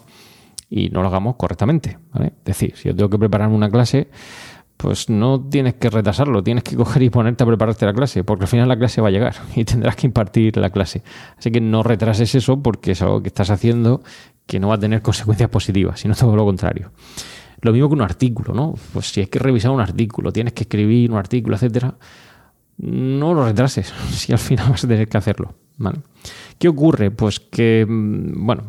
y 0.70 0.90
no 0.90 1.02
lo 1.02 1.08
hagamos 1.08 1.36
correctamente. 1.36 1.98
Es 2.20 2.32
decir, 2.44 2.74
si 2.76 2.90
yo 2.90 2.96
tengo 2.96 3.10
que 3.10 3.18
prepararme 3.18 3.56
una 3.56 3.70
clase, 3.70 4.08
pues 4.78 5.10
no 5.10 5.40
tienes 5.40 5.76
que 5.76 5.90
retrasarlo, 5.90 6.44
tienes 6.44 6.64
que 6.64 6.76
coger 6.78 7.04
y 7.04 7.10
ponerte 7.10 7.44
a 7.44 7.48
prepararte 7.48 7.86
la 7.86 7.94
clase, 7.94 8.24
porque 8.24 8.44
al 8.44 8.48
final 8.48 8.68
la 8.68 8.78
clase 8.78 9.02
va 9.02 9.10
a 9.10 9.12
llegar 9.12 9.36
y 9.56 9.64
tendrás 9.66 9.96
que 9.96 10.08
impartir 10.08 10.58
la 10.58 10.70
clase. 10.70 11.04
Así 11.38 11.52
que 11.52 11.62
no 11.62 11.84
retrases 11.84 12.36
eso 12.36 12.62
porque 12.62 12.92
es 12.92 13.02
algo 13.02 13.22
que 13.22 13.30
estás 13.30 13.50
haciendo 13.50 14.02
que 14.46 14.60
no 14.60 14.70
va 14.70 14.76
a 14.76 14.80
tener 14.80 15.02
consecuencias 15.04 15.50
positivas, 15.50 16.00
sino 16.00 16.16
todo 16.16 16.36
lo 16.36 16.46
contrario. 16.46 16.92
Lo 17.62 17.72
mismo 17.72 17.90
que 17.90 17.96
un 17.96 18.02
artículo, 18.02 18.54
¿no? 18.54 18.76
Pues 18.94 19.08
si 19.12 19.22
hay 19.22 19.28
que 19.28 19.40
revisar 19.40 19.72
un 19.72 19.80
artículo, 19.80 20.32
tienes 20.32 20.54
que 20.54 20.64
escribir 20.64 21.12
un 21.12 21.18
artículo, 21.18 21.56
etcétera, 21.56 21.96
no 22.78 23.34
lo 23.34 23.46
retrases, 23.46 23.92
si 24.12 24.34
al 24.34 24.38
final 24.38 24.70
vas 24.70 24.84
a 24.84 24.88
tener 24.88 25.08
que 25.08 25.18
hacerlo. 25.18 25.56
¿Qué 26.60 26.68
ocurre? 26.68 27.12
Pues 27.12 27.40
que, 27.40 27.86
mm, 27.88 28.46
bueno, 28.46 28.64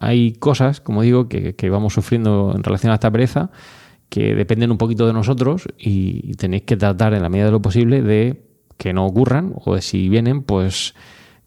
hay 0.00 0.32
cosas, 0.32 0.80
como 0.80 1.02
digo, 1.02 1.28
que, 1.28 1.54
que 1.54 1.70
vamos 1.70 1.94
sufriendo 1.94 2.52
en 2.54 2.62
relación 2.62 2.90
a 2.92 2.94
esta 2.94 3.10
pereza 3.10 3.50
que 4.08 4.34
dependen 4.34 4.70
un 4.70 4.78
poquito 4.78 5.06
de 5.06 5.12
nosotros 5.12 5.68
y 5.78 6.34
tenéis 6.34 6.62
que 6.62 6.76
tratar 6.76 7.14
en 7.14 7.22
la 7.22 7.28
medida 7.28 7.46
de 7.46 7.52
lo 7.52 7.62
posible 7.62 8.02
de 8.02 8.40
que 8.76 8.92
no 8.92 9.06
ocurran 9.06 9.52
o 9.64 9.74
de 9.74 9.82
si 9.82 10.08
vienen, 10.08 10.42
pues 10.42 10.94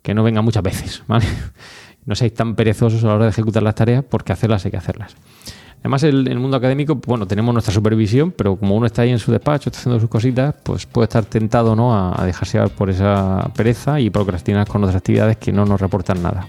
que 0.01 0.13
no 0.13 0.23
vengan 0.23 0.43
muchas 0.43 0.63
veces. 0.63 1.03
No 2.05 2.15
seáis 2.15 2.33
tan 2.33 2.55
perezosos 2.55 3.03
a 3.03 3.07
la 3.07 3.15
hora 3.15 3.25
de 3.25 3.29
ejecutar 3.29 3.61
las 3.61 3.75
tareas 3.75 4.03
porque 4.03 4.33
hacerlas 4.33 4.65
hay 4.65 4.71
que 4.71 4.77
hacerlas. 4.77 5.15
Además, 5.81 6.01
en 6.01 6.27
el 6.27 6.39
mundo 6.39 6.57
académico, 6.57 6.95
bueno, 7.05 7.27
tenemos 7.27 7.53
nuestra 7.53 7.71
supervisión, 7.71 8.31
pero 8.31 8.55
como 8.55 8.75
uno 8.75 8.87
está 8.87 9.03
ahí 9.03 9.11
en 9.11 9.19
su 9.19 9.31
despacho, 9.31 9.69
está 9.69 9.79
haciendo 9.79 9.99
sus 9.99 10.09
cositas, 10.09 10.55
pues 10.63 10.87
puede 10.87 11.05
estar 11.05 11.25
tentado 11.25 11.75
¿no? 11.75 11.93
a, 11.93 12.25
dejarse 12.25 12.57
llevar 12.57 12.71
por 12.71 12.89
esa 12.89 13.51
pereza 13.55 13.99
y 13.99 14.09
procrastinar 14.09 14.67
con 14.67 14.83
otras 14.83 14.95
actividades 14.95 15.37
que 15.37 15.51
no 15.51 15.65
nos 15.65 15.79
reportan 15.79 16.23
nada. 16.23 16.47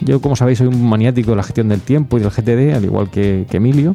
Yo, 0.00 0.20
como 0.20 0.34
sabéis, 0.34 0.58
soy 0.58 0.66
un 0.66 0.88
maniático 0.88 1.30
de 1.30 1.36
la 1.36 1.44
gestión 1.44 1.68
del 1.68 1.82
tiempo 1.82 2.18
y 2.18 2.22
del 2.22 2.30
GTD, 2.30 2.74
al 2.74 2.84
igual 2.84 3.08
que 3.08 3.46
Emilio, 3.52 3.94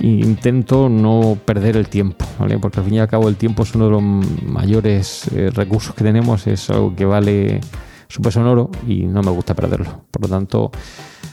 intento 0.00 0.88
no 0.88 1.38
perder 1.44 1.76
el 1.76 1.88
tiempo, 1.88 2.24
¿vale? 2.38 2.58
porque 2.58 2.80
al 2.80 2.86
fin 2.86 2.94
y 2.94 2.98
al 2.98 3.08
cabo 3.08 3.28
el 3.28 3.36
tiempo 3.36 3.62
es 3.62 3.74
uno 3.74 3.86
de 3.86 3.90
los 3.90 4.02
mayores 4.02 5.28
eh, 5.34 5.50
recursos 5.52 5.94
que 5.94 6.04
tenemos, 6.04 6.46
es 6.46 6.68
algo 6.70 6.94
que 6.94 7.04
vale 7.04 7.60
su 8.08 8.22
peso 8.22 8.40
en 8.40 8.46
oro 8.46 8.70
y 8.86 9.04
no 9.04 9.22
me 9.22 9.30
gusta 9.30 9.54
perderlo. 9.54 10.04
Por 10.10 10.22
lo 10.22 10.28
tanto, 10.28 10.70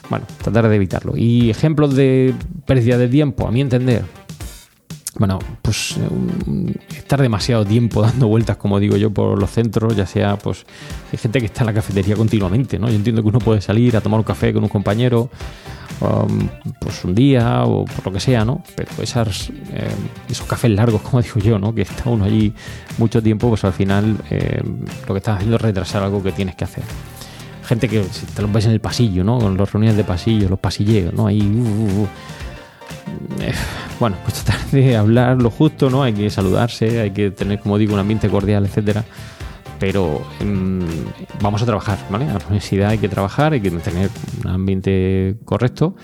bueno, 0.10 0.26
tratar 0.42 0.68
de 0.70 0.76
evitarlo. 0.76 1.16
Y 1.16 1.50
ejemplos 1.50 1.96
de 1.96 2.34
pérdida 2.66 2.98
de 2.98 3.08
tiempo, 3.08 3.48
a 3.48 3.52
mi 3.52 3.62
entender, 3.62 4.04
bueno, 5.20 5.40
pues 5.62 5.98
eh, 5.98 6.74
estar 6.98 7.22
demasiado 7.22 7.66
tiempo 7.66 8.02
dando 8.04 8.28
vueltas, 8.28 8.58
como 8.58 8.80
digo 8.80 8.98
yo, 8.98 9.12
por 9.12 9.40
los 9.40 9.52
centros, 9.52 9.96
ya 9.96 10.06
sea, 10.06 10.38
pues 10.38 10.66
hay 11.12 11.18
gente 11.18 11.40
que 11.40 11.46
está 11.46 11.62
en 11.62 11.68
la 11.68 11.74
cafetería 11.74 12.16
continuamente, 12.16 12.80
¿no? 12.80 12.90
Yo 12.90 12.96
entiendo 12.96 13.22
que 13.22 13.30
uno 13.30 13.40
puede 13.40 13.62
salir 13.62 13.96
a 13.96 14.02
tomar 14.02 14.20
un 14.20 14.24
café 14.24 14.54
con 14.54 14.64
un 14.64 14.70
compañero 14.70 15.30
um, 16.02 16.48
pues 16.80 17.04
un 17.04 17.16
día 17.16 17.64
o 17.64 17.86
por 17.86 18.06
lo 18.06 18.14
que 18.14 18.20
sea, 18.20 18.46
¿no? 18.46 18.64
Pero 18.76 18.90
esas, 19.02 19.50
eh, 19.50 19.90
esos 20.30 20.48
cafés 20.48 20.72
largos, 20.72 21.02
como 21.02 21.22
digo 21.22 21.40
yo, 21.40 21.60
¿no? 21.60 21.74
Que 21.74 21.84
está 21.84 22.10
uno 22.10 22.26
allí 22.26 22.54
mucho 22.98 23.22
tiempo, 23.22 23.50
pues 23.50 23.64
al 23.64 23.74
final 23.74 24.18
eh, 24.30 24.62
lo 25.08 25.14
que 25.14 25.18
estás 25.18 25.38
haciendo 25.38 25.58
es 25.58 25.62
retrasar 25.62 26.04
algo 26.04 26.22
que 26.22 26.32
tienes 26.32 26.56
que 26.56 26.64
hacer. 26.64 26.84
Gente 27.66 27.88
que 27.88 28.04
si 28.04 28.26
te 28.26 28.42
lo 28.42 28.50
ves 28.50 28.66
en 28.66 28.72
el 28.72 28.82
pasillo, 28.82 29.24
¿no? 29.24 29.40
Con 29.40 29.58
las 29.58 29.72
reuniones 29.72 29.98
de 29.98 30.04
pasillo, 30.04 30.50
los 30.50 30.60
pasilleos, 30.60 31.14
¿no? 31.14 31.28
Ahí, 31.28 31.42
uh, 31.42 31.46
uh, 31.46 32.02
uh. 32.02 32.08
Eh, 33.42 33.54
bueno, 34.00 34.18
pues 34.24 34.36
tratar 34.44 34.70
de 34.72 34.98
hablar 34.98 35.42
lo 35.42 35.50
justo, 35.50 35.90
¿no? 35.90 36.04
Hay 36.04 36.14
que 36.14 36.30
saludarse, 36.30 37.00
hay 37.00 37.12
que 37.12 37.32
tener, 37.32 37.60
como 37.60 37.78
digo, 37.78 37.94
un 37.94 38.00
ambiente 38.00 38.30
cordial, 38.30 38.66
etcétera 38.66 39.06
pero 39.80 40.22
mm, 40.44 41.42
vamos 41.42 41.62
a 41.62 41.66
trabajar, 41.66 42.00
¿vale? 42.10 42.26
A 42.26 42.34
la 42.34 42.46
universidad 42.46 42.90
hay 42.90 42.98
que 42.98 43.10
trabajar, 43.10 43.54
hay 43.54 43.62
que 43.62 43.72
tener 43.72 44.10
un 44.44 44.50
ambiente 44.50 45.36
correcto, 45.46 45.96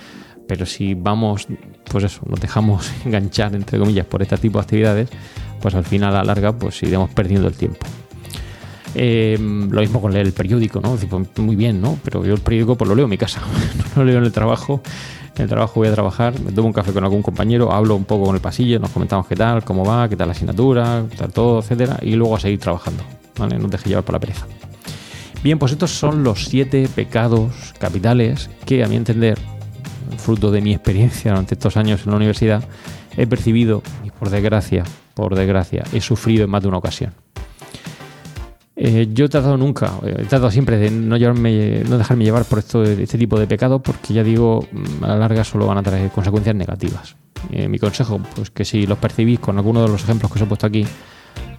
pero 0.47 0.65
si 0.65 0.95
vamos, 0.95 1.47
pues 1.89 2.03
eso, 2.03 2.21
nos 2.27 2.39
dejamos 2.39 2.91
enganchar, 3.05 3.55
entre 3.55 3.79
comillas, 3.79 4.05
por 4.05 4.21
este 4.21 4.37
tipo 4.37 4.59
de 4.59 4.63
actividades, 4.63 5.09
pues 5.61 5.75
al 5.75 5.85
final 5.85 6.15
a 6.15 6.19
la 6.19 6.23
larga, 6.23 6.57
pues 6.57 6.81
iremos 6.83 7.09
perdiendo 7.11 7.47
el 7.47 7.55
tiempo. 7.55 7.85
Em, 8.95 9.69
lo 9.69 9.81
mismo 9.81 10.01
con 10.01 10.11
leer 10.11 10.25
el 10.25 10.33
periódico, 10.33 10.81
¿no? 10.81 10.95
Pues, 10.95 11.37
muy 11.37 11.55
bien, 11.55 11.79
¿no? 11.79 11.99
Pero 12.03 12.25
yo 12.25 12.33
el 12.33 12.41
periódico 12.41 12.75
pues 12.75 12.89
lo 12.89 12.95
leo 12.95 13.05
en 13.05 13.11
mi 13.11 13.17
casa, 13.17 13.41
no 13.95 14.03
lo 14.03 14.05
leo 14.05 14.17
en 14.17 14.25
el 14.25 14.31
trabajo. 14.31 14.81
En 15.35 15.43
el 15.43 15.49
trabajo 15.49 15.75
voy 15.75 15.87
a 15.87 15.93
trabajar, 15.93 16.37
me 16.41 16.51
tomo 16.51 16.67
un 16.67 16.73
café 16.73 16.91
con 16.91 17.03
algún 17.03 17.21
compañero, 17.21 17.71
hablo 17.71 17.95
un 17.95 18.03
poco 18.03 18.25
con 18.25 18.35
el 18.35 18.41
pasillo, 18.41 18.77
nos 18.79 18.89
comentamos 18.89 19.25
qué 19.25 19.37
tal, 19.37 19.63
cómo 19.63 19.85
va, 19.85 20.09
qué 20.09 20.17
tal 20.17 20.27
la 20.27 20.33
asignatura, 20.33 21.05
qué 21.09 21.15
tal 21.15 21.31
todo, 21.31 21.59
etcétera, 21.59 21.97
y 22.01 22.15
luego 22.15 22.35
a 22.35 22.39
seguir 22.41 22.59
trabajando. 22.59 23.18
No 23.47 23.47
te 23.47 23.77
dejes 23.77 23.87
llevar 23.87 24.03
por 24.03 24.13
la 24.13 24.19
pereza. 24.19 24.45
Bien, 25.43 25.57
pues 25.57 25.71
estos 25.71 25.91
son 25.91 26.23
los 26.23 26.45
siete 26.45 26.89
pecados 26.93 27.73
capitales 27.79 28.49
que, 28.65 28.83
a 28.83 28.87
mi 28.87 28.97
entender, 28.97 29.39
fruto 30.17 30.51
de 30.51 30.61
mi 30.61 30.73
experiencia 30.73 31.31
durante 31.31 31.55
estos 31.55 31.77
años 31.77 32.01
en 32.03 32.11
la 32.11 32.17
universidad, 32.17 32.63
he 33.15 33.25
percibido 33.25 33.81
y 34.03 34.11
por 34.11 34.29
desgracia, 34.29 34.83
por 35.13 35.35
desgracia, 35.35 35.83
he 35.93 36.01
sufrido 36.01 36.43
en 36.43 36.49
más 36.49 36.61
de 36.61 36.67
una 36.67 36.77
ocasión. 36.77 37.13
Eh, 38.75 39.09
yo 39.11 39.25
he 39.25 39.29
tratado 39.29 39.57
nunca, 39.57 39.93
eh, 40.05 40.15
he 40.19 40.25
tratado 40.25 40.49
siempre 40.51 40.77
de 40.77 40.89
no, 40.89 41.17
llevarme, 41.17 41.83
no 41.87 41.97
dejarme 41.97 42.23
llevar 42.23 42.45
por 42.45 42.59
esto, 42.59 42.83
este 42.83 43.17
tipo 43.17 43.37
de 43.37 43.45
pecados 43.45 43.81
porque 43.81 44.13
ya 44.13 44.23
digo, 44.23 44.65
a 45.01 45.07
la 45.07 45.17
larga 45.17 45.43
solo 45.43 45.67
van 45.67 45.77
a 45.77 45.83
traer 45.83 46.09
consecuencias 46.11 46.55
negativas. 46.55 47.15
Eh, 47.51 47.67
mi 47.67 47.77
consejo, 47.77 48.21
pues 48.35 48.51
que 48.51 48.63
si 48.63 48.87
los 48.87 48.97
percibís 48.97 49.39
con 49.39 49.57
alguno 49.57 49.81
de 49.81 49.89
los 49.89 50.03
ejemplos 50.03 50.31
que 50.31 50.39
os 50.39 50.43
he 50.43 50.45
puesto 50.45 50.65
aquí, 50.65 50.85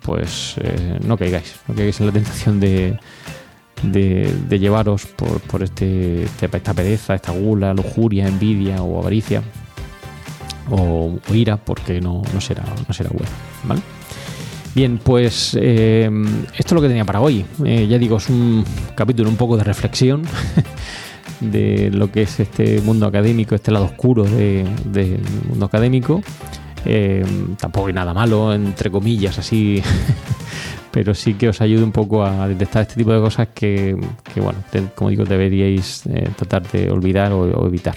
pues 0.03 0.55
eh, 0.59 0.99
no 1.05 1.17
caigáis, 1.17 1.57
no 1.69 1.75
caigáis 1.75 2.01
en 2.01 2.07
la 2.07 2.13
tentación 2.13 2.61
de, 2.61 2.99
de, 3.83 4.59
llevaros 4.59 5.07
por, 5.07 5.63
este, 5.63 6.25
este, 6.25 6.47
esta 6.47 6.75
pereza, 6.75 7.15
esta 7.15 7.33
gula, 7.33 7.75
lujuria, 7.75 8.27
envidia 8.27 8.83
o 8.83 8.99
avaricia 9.01 9.43
o, 10.71 11.19
ira, 11.33 11.57
porque 11.57 12.01
no, 12.01 12.23
será, 12.41 12.65
no 12.87 12.95
será 12.95 13.11
bueno, 13.11 13.31
¿vale? 13.65 13.83
Bien, 14.75 15.01
pues 15.03 15.59
eh, 15.61 16.09
esto 16.57 16.69
es 16.69 16.73
lo 16.73 16.81
que 16.81 16.89
tenía 16.89 17.05
para 17.05 17.21
hoy. 17.21 17.45
Eh, 17.65 17.89
ya 17.89 17.99
digo, 17.99 18.19
es 18.19 18.29
un 18.29 18.65
capítulo 18.95 19.29
un 19.29 19.37
poco 19.37 19.57
de 19.57 19.65
reflexión 19.65 20.23
de 21.41 21.91
lo 21.91 22.13
que 22.13 22.23
es 22.23 22.39
este 22.39 22.81
mundo 22.81 23.07
académico, 23.07 23.57
este 23.57 23.73
lado 23.73 23.87
oscuro 23.87 24.23
del 24.25 25.21
mundo 25.49 25.67
académico. 25.67 26.23
Eh, 26.85 27.25
tampoco 27.59 27.89
hay 27.89 27.93
nada 27.93 28.15
malo, 28.15 28.53
entre 28.53 28.91
comillas, 28.91 29.39
así, 29.39 29.83
pero 30.91 31.15
sí 31.15 31.35
que 31.35 31.49
os 31.49 31.61
ayude 31.61 31.83
un 31.83 31.93
poco 31.93 32.25
a 32.25 32.49
detectar 32.49 32.83
este 32.83 32.97
tipo 32.97 33.13
de 33.13 33.21
cosas 33.21 33.49
que, 33.55 33.97
bueno, 34.37 34.59
como 34.95 35.11
digo, 35.11 35.25
deberíais 35.25 36.07
eh, 36.07 36.31
tratar 36.37 36.71
de 36.71 36.91
olvidar 36.91 37.33
o, 37.33 37.67
evitar. 37.67 37.97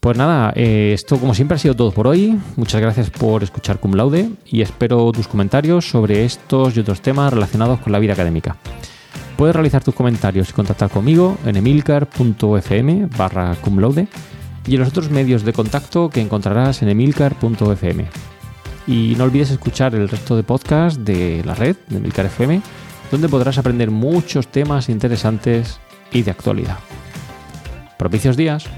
Pues 0.00 0.16
nada, 0.16 0.52
eh, 0.54 0.92
esto 0.94 1.18
como 1.18 1.34
siempre 1.34 1.56
ha 1.56 1.58
sido 1.58 1.74
todo 1.74 1.90
por 1.90 2.06
hoy. 2.06 2.38
Muchas 2.56 2.80
gracias 2.80 3.10
por 3.10 3.42
escuchar 3.42 3.80
Cum 3.80 3.94
Laude 3.94 4.30
y 4.46 4.62
espero 4.62 5.10
tus 5.10 5.26
comentarios 5.26 5.88
sobre 5.88 6.24
estos 6.24 6.76
y 6.76 6.80
otros 6.80 7.02
temas 7.02 7.32
relacionados 7.32 7.80
con 7.80 7.92
la 7.92 7.98
vida 7.98 8.12
académica. 8.12 8.56
Puedes 9.36 9.54
realizar 9.54 9.84
tus 9.84 9.94
comentarios 9.94 10.50
y 10.50 10.52
contactar 10.52 10.88
conmigo 10.90 11.36
en 11.44 11.56
emilcar.fm 11.56 13.06
barra 13.16 13.56
y 14.68 14.74
en 14.74 14.80
los 14.80 14.90
otros 14.90 15.10
medios 15.10 15.44
de 15.44 15.54
contacto 15.54 16.10
que 16.10 16.20
encontrarás 16.20 16.82
en 16.82 16.90
emilcar.fm. 16.90 18.06
Y 18.86 19.14
no 19.16 19.24
olvides 19.24 19.50
escuchar 19.50 19.94
el 19.94 20.08
resto 20.08 20.36
de 20.36 20.42
podcasts 20.42 21.02
de 21.04 21.42
la 21.44 21.54
red 21.54 21.76
de 21.88 21.96
Emilcar 21.96 22.26
FM, 22.26 22.60
donde 23.10 23.28
podrás 23.28 23.56
aprender 23.56 23.90
muchos 23.90 24.48
temas 24.48 24.90
interesantes 24.90 25.80
y 26.12 26.22
de 26.22 26.30
actualidad. 26.30 26.78
Propicios 27.96 28.36
días. 28.36 28.68